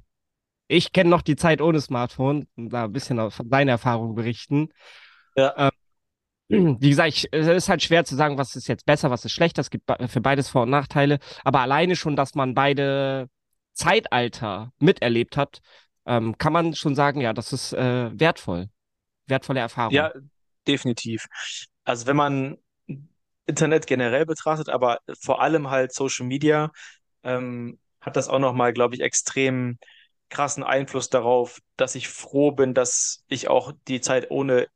[0.69, 4.71] ich kenne noch die Zeit ohne Smartphone und da ein bisschen von deiner Erfahrung berichten.
[5.37, 5.71] Ja.
[6.49, 9.25] Ähm, wie gesagt, ich, es ist halt schwer zu sagen, was ist jetzt besser, was
[9.25, 9.61] ist schlechter.
[9.61, 11.19] Es gibt für beides Vor- und Nachteile.
[11.45, 13.29] Aber alleine schon, dass man beide
[13.73, 15.61] Zeitalter miterlebt hat,
[16.11, 18.69] ähm, kann man schon sagen, ja, das ist äh, wertvoll.
[19.27, 19.95] Wertvolle Erfahrung.
[19.95, 20.13] Ja,
[20.67, 21.27] definitiv.
[21.85, 22.57] Also wenn man
[23.47, 26.73] Internet generell betrachtet, aber vor allem halt Social Media,
[27.23, 29.79] ähm, hat das auch nochmal, glaube ich, extrem
[30.31, 34.67] krassen Einfluss darauf, dass ich froh bin, dass ich auch die Zeit ohne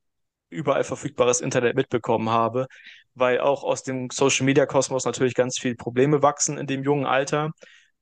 [0.50, 2.68] überall verfügbares Internet mitbekommen habe,
[3.14, 7.06] weil auch aus dem Social Media Kosmos natürlich ganz viele Probleme wachsen in dem jungen
[7.06, 7.50] Alter.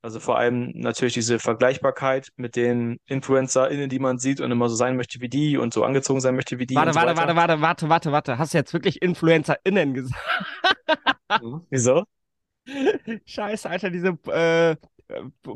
[0.03, 4.75] Also vor allem natürlich diese Vergleichbarkeit mit den InfluencerInnen, die man sieht und immer so
[4.75, 6.75] sein möchte wie die und so angezogen sein möchte wie die.
[6.75, 8.39] Warte, so warte, warte, warte, warte, warte, warte.
[8.39, 10.21] Hast du jetzt wirklich InfluencerInnen gesagt?
[11.41, 11.65] Mhm.
[11.71, 12.05] Wieso?
[13.27, 14.77] Scheiße, Alter, diese äh,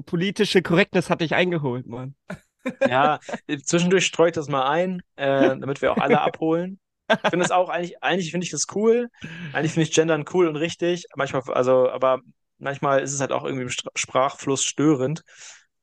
[0.07, 2.15] politische Korrektness hat dich eingeholt, Mann.
[2.89, 3.21] Ja,
[3.65, 6.79] zwischendurch streue ich das mal ein, äh, damit wir auch alle abholen.
[7.09, 9.09] Ich finde es auch eigentlich, eigentlich finde ich das cool.
[9.53, 11.07] Eigentlich finde ich Gendern cool und richtig.
[11.15, 12.21] Manchmal, also, aber
[12.59, 15.23] manchmal ist es halt auch irgendwie im Sprachfluss störend.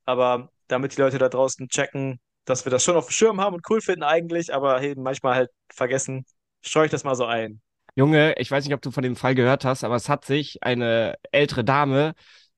[0.05, 3.55] Aber damit die Leute da draußen checken, dass wir das schon auf dem Schirm haben
[3.55, 6.25] und cool finden eigentlich, aber hey, manchmal halt vergessen,
[6.61, 7.61] streue ich das mal so ein.
[7.95, 10.63] Junge, ich weiß nicht, ob du von dem Fall gehört hast, aber es hat sich
[10.63, 12.13] eine ältere Dame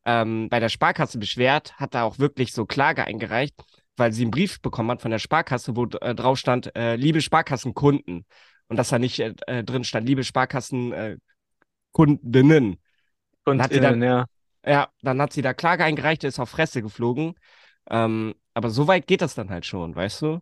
[0.05, 3.55] ähm, bei der Sparkasse beschwert, hat da auch wirklich so Klage eingereicht,
[3.97, 7.21] weil sie einen Brief bekommen hat von der Sparkasse, wo äh, drauf stand, äh, liebe
[7.21, 8.25] Sparkassenkunden.
[8.67, 12.79] Und dass da nicht äh, äh, drin stand, liebe Sparkassenkundinnen.
[13.45, 13.49] Äh.
[13.51, 14.25] Und Hat sie dann- innen, ja.
[14.67, 17.35] Ja, dann hat sie da Klage eingereicht, ist auf Fresse geflogen.
[17.89, 20.39] Ähm, aber so weit geht das dann halt schon, weißt du?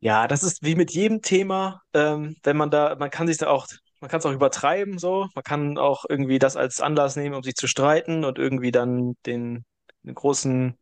[0.00, 3.48] Ja, das ist wie mit jedem Thema, ähm, wenn man da, man kann sich da
[3.48, 3.66] auch,
[4.00, 7.42] man kann es auch übertreiben, so, man kann auch irgendwie das als Anlass nehmen, um
[7.42, 9.64] sich zu streiten und irgendwie dann den,
[10.04, 10.78] den großen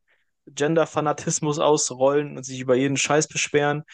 [0.48, 3.84] Gender-Fanatismus ausrollen und sich über jeden Scheiß beschweren.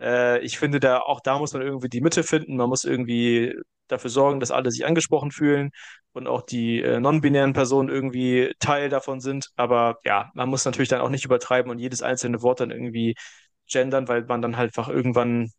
[0.00, 3.54] Äh, ich finde da, auch da muss man irgendwie die Mitte finden, man muss irgendwie
[3.88, 5.70] dafür sorgen, dass alle sich angesprochen fühlen
[6.12, 9.50] und auch die äh, non-binären Personen irgendwie Teil davon sind.
[9.56, 13.14] Aber ja, man muss natürlich dann auch nicht übertreiben und jedes einzelne Wort dann irgendwie
[13.70, 15.50] gendern, weil man dann halt einfach irgendwann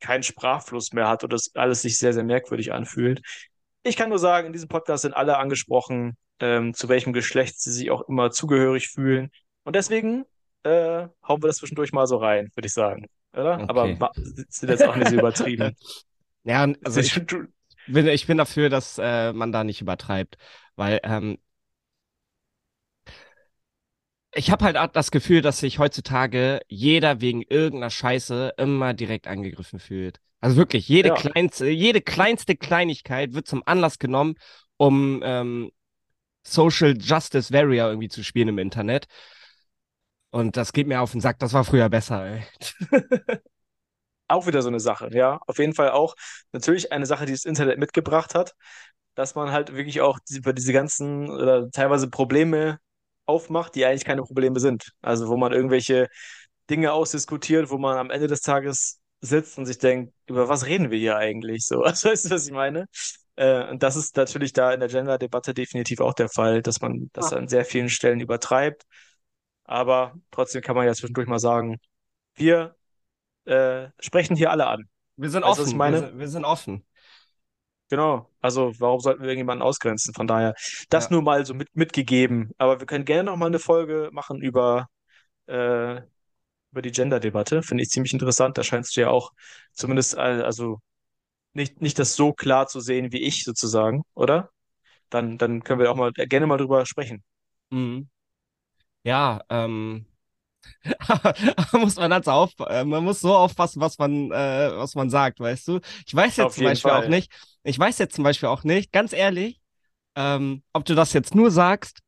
[0.00, 3.22] keinen Sprachfluss mehr hat und das alles sich sehr, sehr merkwürdig anfühlt.
[3.82, 7.72] Ich kann nur sagen, in diesem Podcast sind alle angesprochen, ähm, zu welchem Geschlecht sie
[7.72, 9.30] sich auch immer zugehörig fühlen.
[9.64, 10.24] Und deswegen
[10.62, 13.06] äh, hauen wir das zwischendurch mal so rein, würde ich sagen.
[13.32, 13.60] Oder?
[13.60, 13.96] Okay.
[13.98, 15.76] Aber sind jetzt auch nicht so übertrieben.
[16.46, 17.46] Ja, also ich, du,
[17.86, 20.36] bin, ich bin dafür, dass äh, man da nicht übertreibt,
[20.76, 21.38] weil ähm,
[24.34, 29.78] ich habe halt das Gefühl, dass sich heutzutage jeder wegen irgendeiner Scheiße immer direkt angegriffen
[29.78, 30.20] fühlt.
[30.40, 31.14] Also wirklich, jede Ja.
[31.14, 34.34] kleinste, jede kleinste Kleinigkeit wird zum Anlass genommen,
[34.76, 35.70] um ähm,
[36.44, 39.06] Social Justice Warrior irgendwie zu spielen im Internet.
[40.30, 42.42] Und das geht mir auf den Sack, das war früher besser, ey.
[44.28, 45.38] auch wieder so eine Sache, ja.
[45.46, 46.14] Auf jeden Fall auch
[46.52, 48.54] natürlich eine Sache, die das Internet mitgebracht hat,
[49.14, 52.78] dass man halt wirklich auch über diese ganzen oder teilweise Probleme
[53.26, 54.92] aufmacht, die eigentlich keine Probleme sind.
[55.02, 56.08] Also wo man irgendwelche
[56.70, 60.90] Dinge ausdiskutiert, wo man am Ende des Tages sitzt und sich denkt, über was reden
[60.90, 61.82] wir hier eigentlich so?
[61.84, 62.86] Also, weißt du, was ich meine?
[63.36, 67.10] Äh, und das ist natürlich da in der Gender-Debatte definitiv auch der Fall, dass man
[67.12, 68.84] das an sehr vielen Stellen übertreibt.
[69.64, 71.78] Aber trotzdem kann man ja zwischendurch mal sagen,
[72.34, 72.76] wir
[73.44, 74.88] äh, sprechen hier alle an.
[75.16, 76.00] Wir sind was offen, ich meine?
[76.00, 76.84] Wir, sind, wir sind offen.
[77.90, 78.30] Genau.
[78.40, 80.14] Also warum sollten wir irgendjemanden ausgrenzen?
[80.14, 80.54] Von daher,
[80.88, 81.10] das Ja.
[81.12, 82.50] nur mal so mit, mitgegeben.
[82.58, 84.88] Aber wir können gerne noch mal eine Folge machen über,
[85.46, 85.96] äh,
[86.72, 87.62] über die Gender-Debatte.
[87.62, 88.58] Finde ich ziemlich interessant.
[88.58, 89.32] Da scheinst du ja auch
[89.72, 90.80] zumindest, äh, also
[91.52, 94.50] nicht, nicht das so klar zu sehen wie ich sozusagen, oder?
[95.10, 97.24] Dann, dann können wir auch mal äh, gerne mal drüber sprechen.
[97.70, 98.08] Mhm.
[99.04, 100.06] Ja, ähm,
[101.72, 105.40] muss man so auf, äh, man muss so aufpassen, was man, äh, was man sagt,
[105.40, 105.80] weißt du?
[106.06, 107.08] Ich weiß jetzt Auf zum Beispiel auch Fall.
[107.08, 109.60] nicht, ich weiß jetzt zum Beispiel auch nicht, ganz ehrlich,
[110.16, 112.00] ähm, ob du das jetzt nur sagst,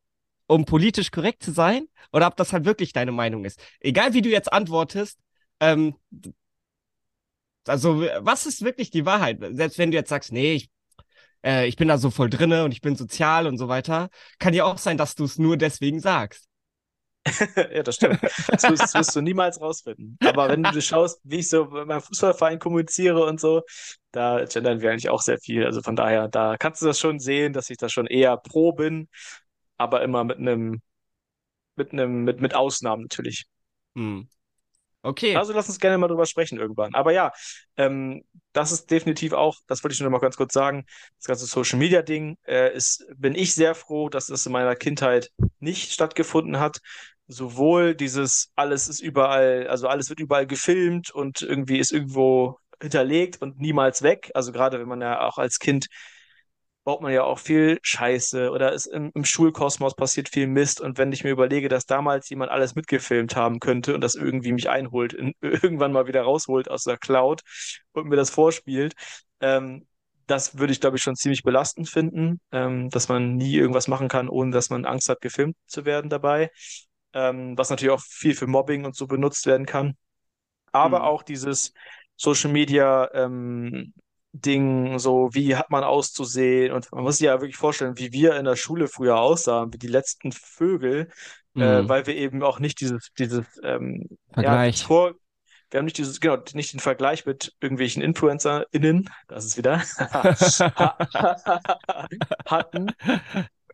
[0.47, 3.61] um politisch korrekt zu sein, oder ob das halt wirklich deine Meinung ist.
[3.81, 5.19] Egal wie du jetzt antwortest,
[5.61, 5.97] ähm,
[7.66, 9.38] also was ist wirklich die Wahrheit?
[9.53, 10.71] Selbst wenn du jetzt sagst, nee, ich,
[11.45, 14.55] äh, ich bin da so voll drinne und ich bin sozial und so weiter, kann
[14.55, 16.49] ja auch sein, dass du es nur deswegen sagst.
[17.73, 18.23] ja, das stimmt.
[18.23, 20.17] Das wirst, das wirst, du niemals rausfinden.
[20.25, 23.62] Aber wenn du schaust, wie ich so mit meinem Fußballverein kommuniziere und so,
[24.12, 25.65] da gendern wir eigentlich auch sehr viel.
[25.65, 28.73] Also von daher, da kannst du das schon sehen, dass ich da schon eher pro
[28.73, 29.09] bin,
[29.77, 30.83] aber immer mit einem,
[31.77, 33.47] mit einem, mit, mit Ausnahmen natürlich.
[33.95, 34.29] Hm.
[35.07, 35.37] Okay.
[35.37, 36.95] Also lass uns gerne mal drüber sprechen irgendwann.
[36.95, 37.31] Aber ja,
[37.77, 40.85] ähm, das ist definitiv auch, das wollte ich nur noch mal ganz kurz sagen,
[41.19, 44.75] das ganze Social Media Ding äh, ist, bin ich sehr froh, dass das in meiner
[44.75, 46.81] Kindheit nicht stattgefunden hat
[47.29, 53.43] sowohl dieses alles ist überall, also alles wird überall gefilmt und irgendwie ist irgendwo hinterlegt
[53.43, 54.31] und niemals weg.
[54.35, 55.89] Also gerade wenn man ja auch als Kind
[56.87, 60.81] baut man ja auch viel Scheiße oder ist im, im, Schulkosmos passiert viel Mist.
[60.81, 64.53] Und wenn ich mir überlege, dass damals jemand alles mitgefilmt haben könnte und das irgendwie
[64.53, 67.43] mich einholt, in, irgendwann mal wieder rausholt aus der Cloud
[67.93, 68.95] und mir das vorspielt,
[69.41, 69.85] ähm,
[70.29, 74.07] das würde ich, glaube ich, schon ziemlich belastend finden, ähm, dass man nie irgendwas machen
[74.09, 76.51] kann, ohne dass man Angst hat, gefilmt zu werden dabei
[77.16, 79.96] ähm, was natürlich auch viel für Mobbing und so benutzt werden kann.
[80.70, 81.05] Aber mhm.
[81.07, 81.72] auch dieses
[82.16, 83.94] Social Media ähm,
[84.33, 88.37] Ding, so wie hat man auszusehen und man muss sich ja wirklich vorstellen, wie wir
[88.37, 91.09] in der Schule früher aussahen, wie die letzten Vögel,
[91.55, 91.62] äh, mhm.
[91.62, 94.81] äh, weil wir eben auch nicht dieses, dieses ähm, Vergleich.
[94.81, 95.14] Ja, vor,
[95.70, 99.79] wir haben nicht dieses, genau, nicht den Vergleich mit irgendwelchen InfluencerInnen, das ist wieder,
[102.46, 102.92] hatten,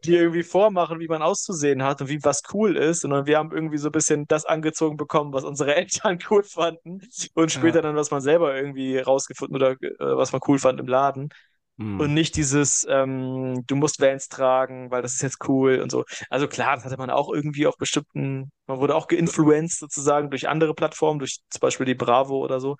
[0.04, 3.52] die irgendwie vormachen, wie man auszusehen hat und wie was cool ist, sondern wir haben
[3.52, 7.00] irgendwie so ein bisschen das angezogen bekommen, was unsere Eltern cool fanden
[7.34, 7.82] und später ja.
[7.82, 11.28] dann, was man selber irgendwie rausgefunden oder äh, was man cool fand im Laden.
[11.78, 12.00] Hm.
[12.00, 16.04] Und nicht dieses, ähm, du musst Vans tragen, weil das ist jetzt cool und so.
[16.28, 20.48] Also klar, das hatte man auch irgendwie auf bestimmten, man wurde auch geinfluenced sozusagen durch
[20.48, 22.76] andere Plattformen, durch zum Beispiel die Bravo oder so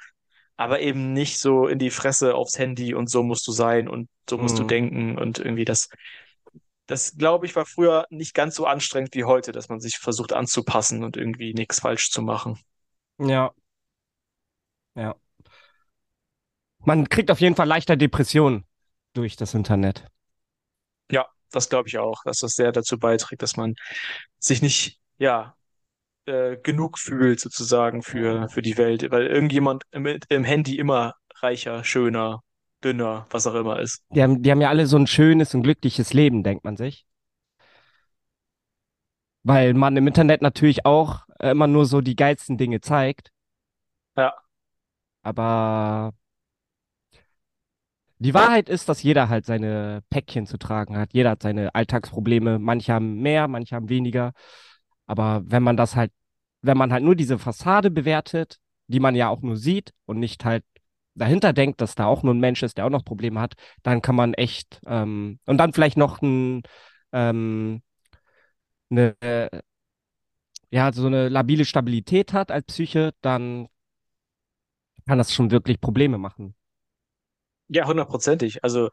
[0.56, 4.08] aber eben nicht so in die Fresse aufs Handy und so musst du sein und
[4.28, 4.60] so musst mhm.
[4.60, 5.88] du denken und irgendwie das,
[6.86, 10.32] das, glaube ich, war früher nicht ganz so anstrengend wie heute, dass man sich versucht
[10.32, 12.58] anzupassen und irgendwie nichts falsch zu machen.
[13.18, 13.52] Ja.
[14.94, 15.14] Ja.
[16.78, 18.64] Man kriegt auf jeden Fall leichter Depressionen
[19.12, 20.06] durch das Internet.
[21.10, 23.74] Ja, das glaube ich auch, dass das sehr dazu beiträgt, dass man
[24.38, 25.54] sich nicht, ja,
[26.26, 31.84] äh, genug fühlt sozusagen für, für die Welt, weil irgendjemand im, im Handy immer reicher,
[31.84, 32.42] schöner,
[32.84, 34.02] dünner, was auch immer ist.
[34.10, 37.06] Die haben, die haben ja alle so ein schönes und glückliches Leben, denkt man sich.
[39.44, 43.32] Weil man im Internet natürlich auch immer nur so die geilsten Dinge zeigt.
[44.16, 44.34] Ja.
[45.22, 46.12] Aber
[48.18, 51.12] die Wahrheit ist, dass jeder halt seine Päckchen zu tragen hat.
[51.12, 52.60] Jeder hat seine Alltagsprobleme.
[52.60, 54.32] Manche haben mehr, manche haben weniger.
[55.06, 56.12] Aber wenn man das halt,
[56.60, 60.44] wenn man halt nur diese Fassade bewertet, die man ja auch nur sieht und nicht
[60.44, 60.64] halt
[61.14, 64.02] dahinter denkt, dass da auch nur ein Mensch ist, der auch noch Probleme hat, dann
[64.02, 66.62] kann man echt ähm, und dann vielleicht noch ein,
[67.12, 67.82] ähm,
[68.90, 69.16] eine,
[70.70, 73.68] ja, so eine labile Stabilität hat als Psyche, dann
[75.06, 76.54] kann das schon wirklich Probleme machen.
[77.68, 78.62] Ja, hundertprozentig.
[78.64, 78.90] Also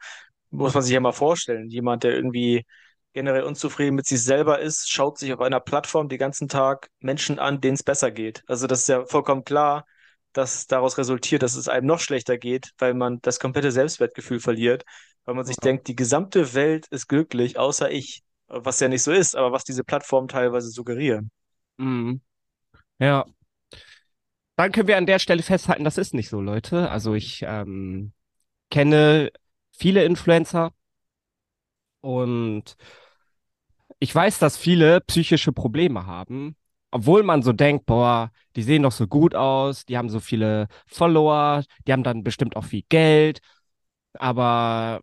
[0.50, 2.66] muss man sich ja mal vorstellen, jemand, der irgendwie
[3.12, 7.38] generell unzufrieden mit sich selber ist, schaut sich auf einer Plattform den ganzen Tag Menschen
[7.38, 8.42] an, denen es besser geht.
[8.46, 9.86] Also das ist ja vollkommen klar,
[10.32, 14.84] dass daraus resultiert, dass es einem noch schlechter geht, weil man das komplette Selbstwertgefühl verliert,
[15.24, 15.62] weil man sich ja.
[15.62, 19.64] denkt, die gesamte Welt ist glücklich, außer ich, was ja nicht so ist, aber was
[19.64, 21.30] diese Plattformen teilweise suggerieren.
[21.78, 22.20] Mhm.
[22.98, 23.24] Ja.
[24.56, 26.90] Dann können wir an der Stelle festhalten, das ist nicht so, Leute.
[26.90, 28.12] Also ich ähm,
[28.70, 29.30] kenne
[29.72, 30.72] viele Influencer
[32.02, 32.76] und
[33.98, 36.56] ich weiß, dass viele psychische Probleme haben
[36.90, 40.68] obwohl man so denkt, boah, die sehen doch so gut aus, die haben so viele
[40.86, 43.40] Follower, die haben dann bestimmt auch viel Geld,
[44.14, 45.00] aber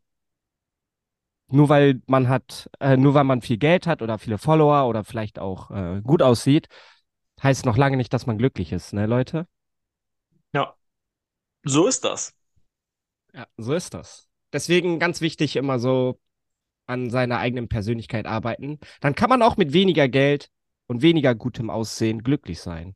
[1.49, 5.03] nur weil man hat, äh, nur weil man viel Geld hat oder viele Follower oder
[5.03, 6.67] vielleicht auch äh, gut aussieht,
[7.41, 9.47] heißt noch lange nicht, dass man glücklich ist, ne, Leute?
[10.53, 10.75] Ja,
[11.63, 12.33] so ist das.
[13.33, 14.27] Ja, so ist das.
[14.53, 16.19] Deswegen ganz wichtig immer so
[16.85, 18.79] an seiner eigenen Persönlichkeit arbeiten.
[19.01, 20.49] Dann kann man auch mit weniger Geld
[20.87, 22.95] und weniger gutem Aussehen glücklich sein.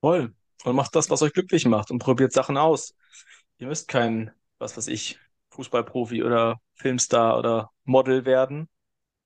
[0.00, 0.34] Voll.
[0.64, 2.94] Und macht das, was euch glücklich macht und probiert Sachen aus.
[3.58, 5.18] Ihr müsst kein, was weiß ich,
[5.50, 8.68] Fußballprofi oder Filmstar oder Model werden,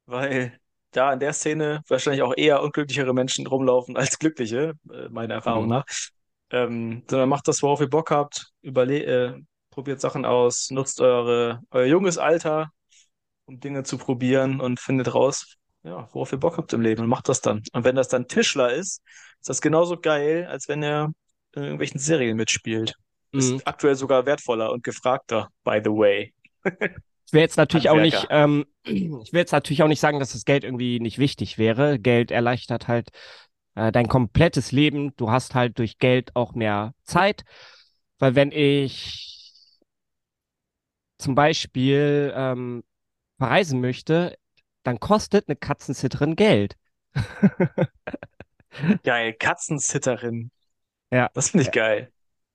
[0.07, 0.59] weil
[0.91, 5.65] da in der Szene wahrscheinlich auch eher unglücklichere Menschen rumlaufen als glückliche, äh, meiner Erfahrung
[5.65, 5.71] mhm.
[5.71, 5.85] nach.
[6.51, 9.41] Ähm, sondern macht das, worauf ihr Bock habt, überle äh,
[9.71, 12.71] probiert Sachen aus, nutzt eure, euer junges Alter
[13.45, 17.09] um Dinge zu probieren und findet raus, ja, worauf ihr Bock habt im Leben und
[17.09, 17.63] macht das dann.
[17.73, 19.03] Und wenn das dann Tischler ist,
[19.41, 21.13] ist das genauso geil, als wenn er
[21.55, 22.95] in irgendwelchen Serien mitspielt.
[23.33, 23.39] Mhm.
[23.39, 26.33] Ist aktuell sogar wertvoller und gefragter, by the way.
[26.65, 28.45] Ich will jetzt natürlich auch nicht, Handwerker.
[28.45, 31.99] ähm, ich will jetzt natürlich auch nicht sagen, dass das Geld irgendwie nicht wichtig wäre.
[31.99, 33.09] Geld erleichtert halt
[33.75, 35.17] äh, dein komplettes Leben.
[35.17, 37.45] Du hast halt durch Geld auch mehr Zeit.
[38.19, 39.81] Weil wenn ich
[41.19, 42.85] zum Beispiel ähm,
[43.39, 44.37] verreisen möchte,
[44.83, 46.77] dann kostet eine Katzensitterin Geld.
[49.05, 50.51] Geil, Katzensitterin.
[51.13, 51.31] Ja.
[51.35, 52.11] Das finde ich geil.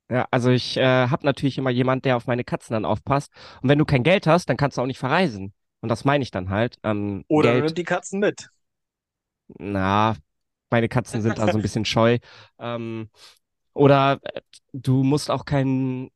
[0.10, 3.32] Ja, also ich äh, habe natürlich immer jemand, der auf meine Katzen dann aufpasst.
[3.62, 5.54] Und wenn du kein Geld hast, dann kannst du auch nicht verreisen.
[5.82, 6.78] Und das meine ich dann halt.
[6.84, 8.50] Ähm, Oder Geld, nimmt die Katzen mit.
[9.60, 10.16] na,
[10.70, 12.20] meine Katzen sind da so ein bisschen scheu.
[12.58, 13.10] Ähm,
[13.74, 14.42] oder äh,
[14.74, 16.10] du musst auch kein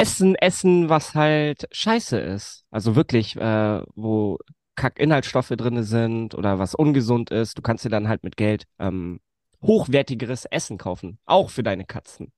[0.00, 2.64] Essen essen, was halt scheiße ist.
[2.70, 4.38] Also wirklich, äh, wo
[4.76, 7.58] Kack-Inhaltsstoffe drin sind oder was ungesund ist.
[7.58, 9.20] Du kannst dir dann halt mit Geld ähm,
[9.62, 11.18] hochwertigeres Essen kaufen.
[11.26, 12.32] Auch für deine Katzen.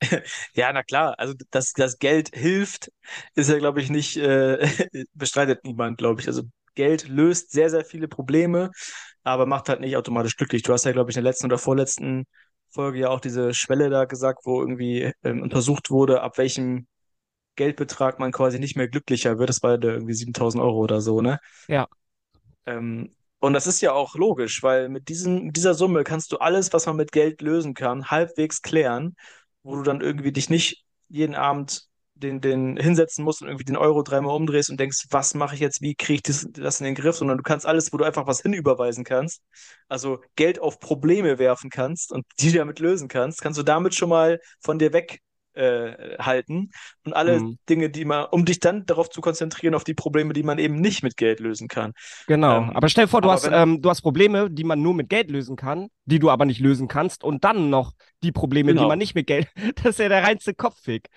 [0.54, 1.18] Ja, na klar.
[1.18, 2.90] Also, dass das Geld hilft,
[3.34, 4.58] ist ja, glaube ich, nicht, äh,
[5.14, 6.26] bestreitet niemand, glaube ich.
[6.28, 6.42] Also,
[6.74, 8.70] Geld löst sehr, sehr viele Probleme,
[9.24, 10.62] aber macht halt nicht automatisch glücklich.
[10.62, 12.26] Du hast ja, glaube ich, in der letzten oder vorletzten
[12.70, 16.86] Folge ja auch diese Schwelle da gesagt, wo irgendwie ähm, untersucht wurde, ab welchem
[17.56, 19.48] Geldbetrag man quasi nicht mehr glücklicher wird.
[19.48, 21.38] Das war ja irgendwie 7000 Euro oder so, ne?
[21.68, 21.88] Ja.
[22.66, 26.38] Ähm, und das ist ja auch logisch, weil mit diesen, mit dieser Summe kannst du
[26.38, 29.16] alles, was man mit Geld lösen kann, halbwegs klären,
[29.62, 31.89] wo du dann irgendwie dich nicht jeden Abend
[32.20, 35.60] den, den hinsetzen musst und irgendwie den Euro dreimal umdrehst und denkst, was mache ich
[35.60, 38.04] jetzt, wie kriege ich das, das in den Griff, sondern du kannst alles, wo du
[38.04, 39.42] einfach was hinüberweisen kannst,
[39.88, 44.08] also Geld auf Probleme werfen kannst und die damit lösen kannst, kannst du damit schon
[44.08, 45.20] mal von dir weg
[45.54, 46.70] äh, halten
[47.04, 47.58] und alle Mhm.
[47.68, 50.76] Dinge, die man, um dich dann darauf zu konzentrieren, auf die Probleme, die man eben
[50.76, 51.92] nicht mit Geld lösen kann.
[52.26, 52.58] Genau.
[52.58, 55.08] Ähm, Aber stell dir vor, du hast, ähm, du hast Probleme, die man nur mit
[55.08, 57.92] Geld lösen kann, die du aber nicht lösen kannst, und dann noch
[58.22, 58.98] die Probleme, die man genau.
[58.98, 59.48] nicht mit Geld.
[59.82, 61.08] Das ist ja der reinste Kopfweg.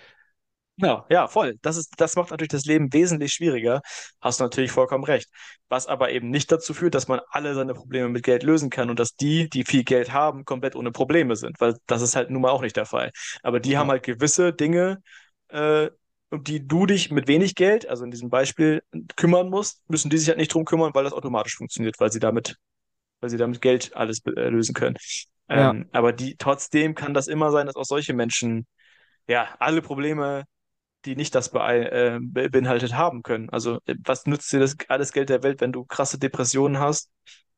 [0.78, 1.58] Ja, ja, voll.
[1.62, 3.82] Das ist, das macht natürlich das Leben wesentlich schwieriger.
[4.22, 5.30] Hast du natürlich vollkommen recht.
[5.70, 8.90] Was aber eben nicht dazu führt, dass man alle seine Probleme mit Geld lösen kann
[8.90, 12.32] und dass die, die viel Geld haben, komplett ohne Probleme sind, weil das ist halt
[12.32, 13.12] nun mal auch nicht der Fall.
[13.44, 13.92] Aber die haben Ja.
[13.92, 15.02] halt gewisse Dinge,
[15.50, 15.90] äh,
[16.32, 18.82] um die du dich mit wenig Geld, also in diesem Beispiel,
[19.16, 22.20] kümmern musst, müssen die sich halt nicht drum kümmern, weil das automatisch funktioniert, weil sie
[22.20, 22.56] damit,
[23.22, 24.98] weil sie damit Geld alles äh, lösen können.
[25.50, 25.72] Ja.
[25.72, 28.68] Ähm, aber die, trotzdem kann das immer sein, dass auch solche Menschen,
[29.28, 30.46] ja, alle Probleme
[31.06, 33.50] die nicht das äh, be- beinhaltet haben können.
[33.50, 37.12] Also, äh, was nützt dir das alles Geld der Welt, wenn du krasse Depressionen hast?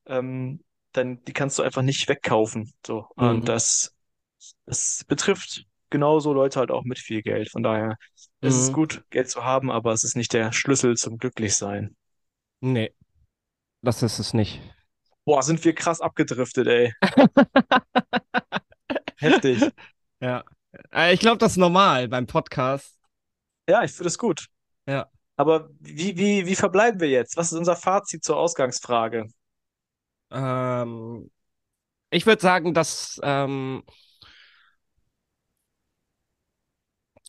[0.08, 0.62] Ähm,
[0.94, 2.74] dann die kannst du einfach nicht wegkaufen.
[2.86, 3.08] So.
[3.16, 3.46] Und Mhm.
[3.46, 3.94] das,
[4.66, 7.50] das betrifft genauso Leute halt auch mit viel Geld.
[7.52, 7.98] Von daher
[8.42, 8.72] ist es Mhm.
[8.72, 11.96] gut, Geld zu haben, aber es ist nicht der Schlüssel zum Glücklichsein.
[12.62, 12.94] Nee,
[13.82, 14.62] das ist es nicht.
[15.26, 16.94] Boah, sind wir krass abgedriftet, ey.
[19.18, 19.72] Heftig.
[20.20, 20.44] Ja.
[20.92, 22.98] Äh, Ich glaube, das ist normal beim Podcast.
[23.68, 24.48] Ja, ich finde es gut.
[24.88, 25.10] Ja.
[25.38, 27.36] Aber wie, wie, wie verbleiben wir jetzt?
[27.38, 29.28] Was ist unser Fazit zur Ausgangsfrage?
[30.32, 31.32] Ähm,
[32.12, 33.84] ich würde sagen, dass, ähm,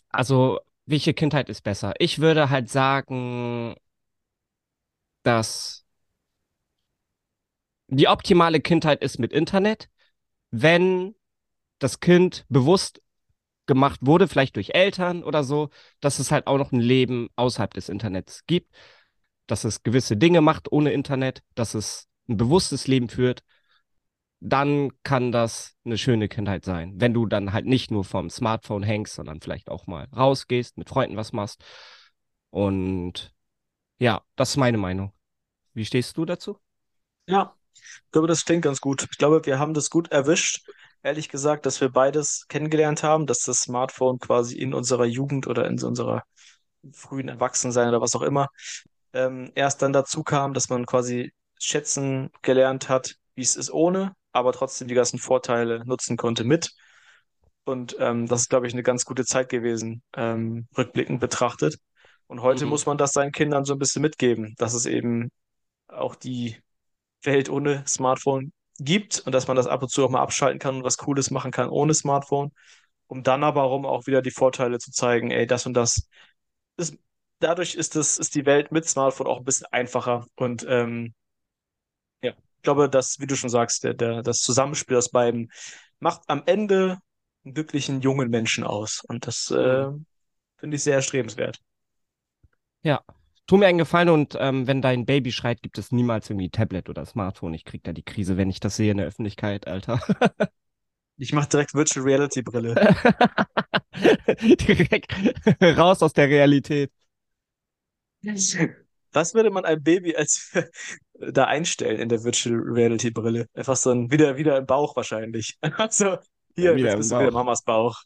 [0.09, 1.93] also, welche Kindheit ist besser?
[1.99, 3.75] Ich würde halt sagen,
[5.23, 5.85] dass
[7.87, 9.89] die optimale Kindheit ist mit Internet,
[10.51, 11.15] wenn
[11.79, 13.01] das Kind bewusst
[13.67, 17.73] gemacht wurde, vielleicht durch Eltern oder so, dass es halt auch noch ein Leben außerhalb
[17.73, 18.73] des Internets gibt,
[19.47, 23.43] dass es gewisse Dinge macht ohne Internet, dass es ein bewusstes Leben führt,
[24.39, 26.93] dann kann das eine schöne Kindheit sein.
[26.97, 30.89] Wenn du dann halt nicht nur vom Smartphone hängst, sondern vielleicht auch mal rausgehst, mit
[30.89, 31.63] Freunden was machst.
[32.51, 33.33] Und
[33.99, 35.13] ja, das ist meine Meinung.
[35.73, 36.59] Wie stehst du dazu?
[37.27, 39.07] Ja, ich glaube, das klingt ganz gut.
[39.11, 40.67] Ich glaube, wir haben das gut erwischt.
[41.03, 45.65] Ehrlich gesagt, dass wir beides kennengelernt haben, dass das Smartphone quasi in unserer Jugend oder
[45.67, 46.23] in unserer
[46.93, 48.49] frühen Erwachsensein oder was auch immer
[49.13, 54.13] ähm, erst dann dazu kam, dass man quasi schätzen gelernt hat, wie es ist ohne,
[54.33, 56.71] aber trotzdem die ganzen Vorteile nutzen konnte mit.
[57.65, 61.77] Und ähm, das ist, glaube ich, eine ganz gute Zeit gewesen, ähm, rückblickend betrachtet.
[62.27, 62.67] Und heute Mhm.
[62.67, 65.29] muss man das seinen Kindern so ein bisschen mitgeben, dass es eben
[65.87, 66.57] auch die
[67.23, 70.77] Welt ohne Smartphone gibt und dass man das ab und zu auch mal abschalten kann
[70.77, 72.51] und was Cooles machen kann ohne Smartphone,
[73.07, 76.09] um dann aber rum auch wieder die Vorteile zu zeigen, ey, das und das
[76.77, 76.97] ist,
[77.39, 81.13] dadurch ist das, ist die Welt mit Smartphone auch ein bisschen einfacher und ähm,
[82.21, 85.51] ja, ich glaube, dass, wie du schon sagst, der, der, das Zusammenspiel aus beiden
[85.99, 86.99] macht am Ende
[87.45, 90.05] einen glücklichen jungen Menschen aus und das äh, Mhm.
[90.57, 91.59] finde ich sehr erstrebenswert.
[92.83, 93.03] Ja,
[93.47, 96.89] Tu mir einen Gefallen und ähm, wenn dein Baby schreit, gibt es niemals irgendwie Tablet
[96.89, 97.53] oder Smartphone.
[97.53, 100.01] Ich krieg da die Krise, wenn ich das sehe in der Öffentlichkeit, Alter.
[101.19, 102.75] Ich mache direkt Virtual Reality Brille.
[104.39, 105.11] Direkt
[105.79, 106.91] raus aus der Realität.
[108.21, 110.51] Was würde man einem Baby als
[111.15, 113.47] da einstellen in der Virtual Reality Brille?
[113.55, 115.57] Einfach so ein wieder wieder im Bauch wahrscheinlich.
[115.61, 116.17] Also
[116.55, 117.31] hier, Wieder jetzt bist du wieder.
[117.31, 118.03] Mamas Bauch.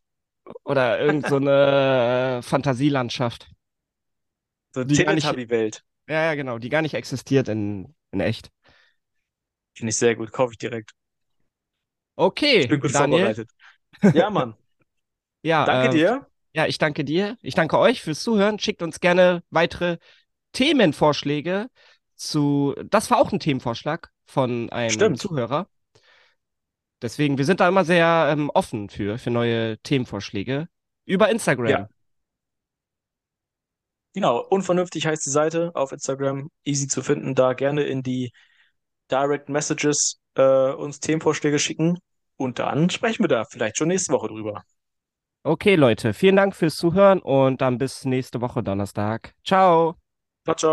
[0.63, 3.49] Oder irgend so eine äh, Fantasielandschaft.
[4.73, 5.83] So Die gar nicht- Teletubby-Welt.
[6.07, 8.49] Ja, ja, genau, die gar nicht existiert in, in echt.
[9.73, 10.91] Finde ich sehr gut, kaufe ich direkt.
[12.15, 13.33] Okay, Ich bin gut Daniel.
[13.35, 13.49] vorbereitet.
[14.15, 14.55] Ja, Mann.
[15.43, 16.27] Ja, Danke ähm, dir.
[16.53, 17.35] Ja, ich danke dir.
[17.41, 18.59] Ich danke euch fürs Zuhören.
[18.59, 19.97] Schickt uns gerne weitere
[20.51, 21.67] Themenvorschläge
[22.15, 22.75] zu.
[22.85, 25.17] Das war auch ein Themenvorschlag von einem Stimmt.
[25.19, 25.67] Zuhörer.
[27.01, 30.67] Deswegen, wir sind da immer sehr ähm, offen für, für neue Themenvorschläge
[31.05, 31.67] über Instagram.
[31.67, 31.89] Ja.
[34.13, 37.33] Genau, unvernünftig heißt die Seite auf Instagram, easy zu finden.
[37.35, 38.31] Da gerne in die
[39.09, 41.99] Direct Messages äh, uns Themenvorschläge schicken
[42.37, 44.63] und dann sprechen wir da vielleicht schon nächste Woche drüber.
[45.43, 49.33] Okay, Leute, vielen Dank fürs Zuhören und dann bis nächste Woche Donnerstag.
[49.43, 49.95] Ciao.
[50.45, 50.69] Ciao, ciao.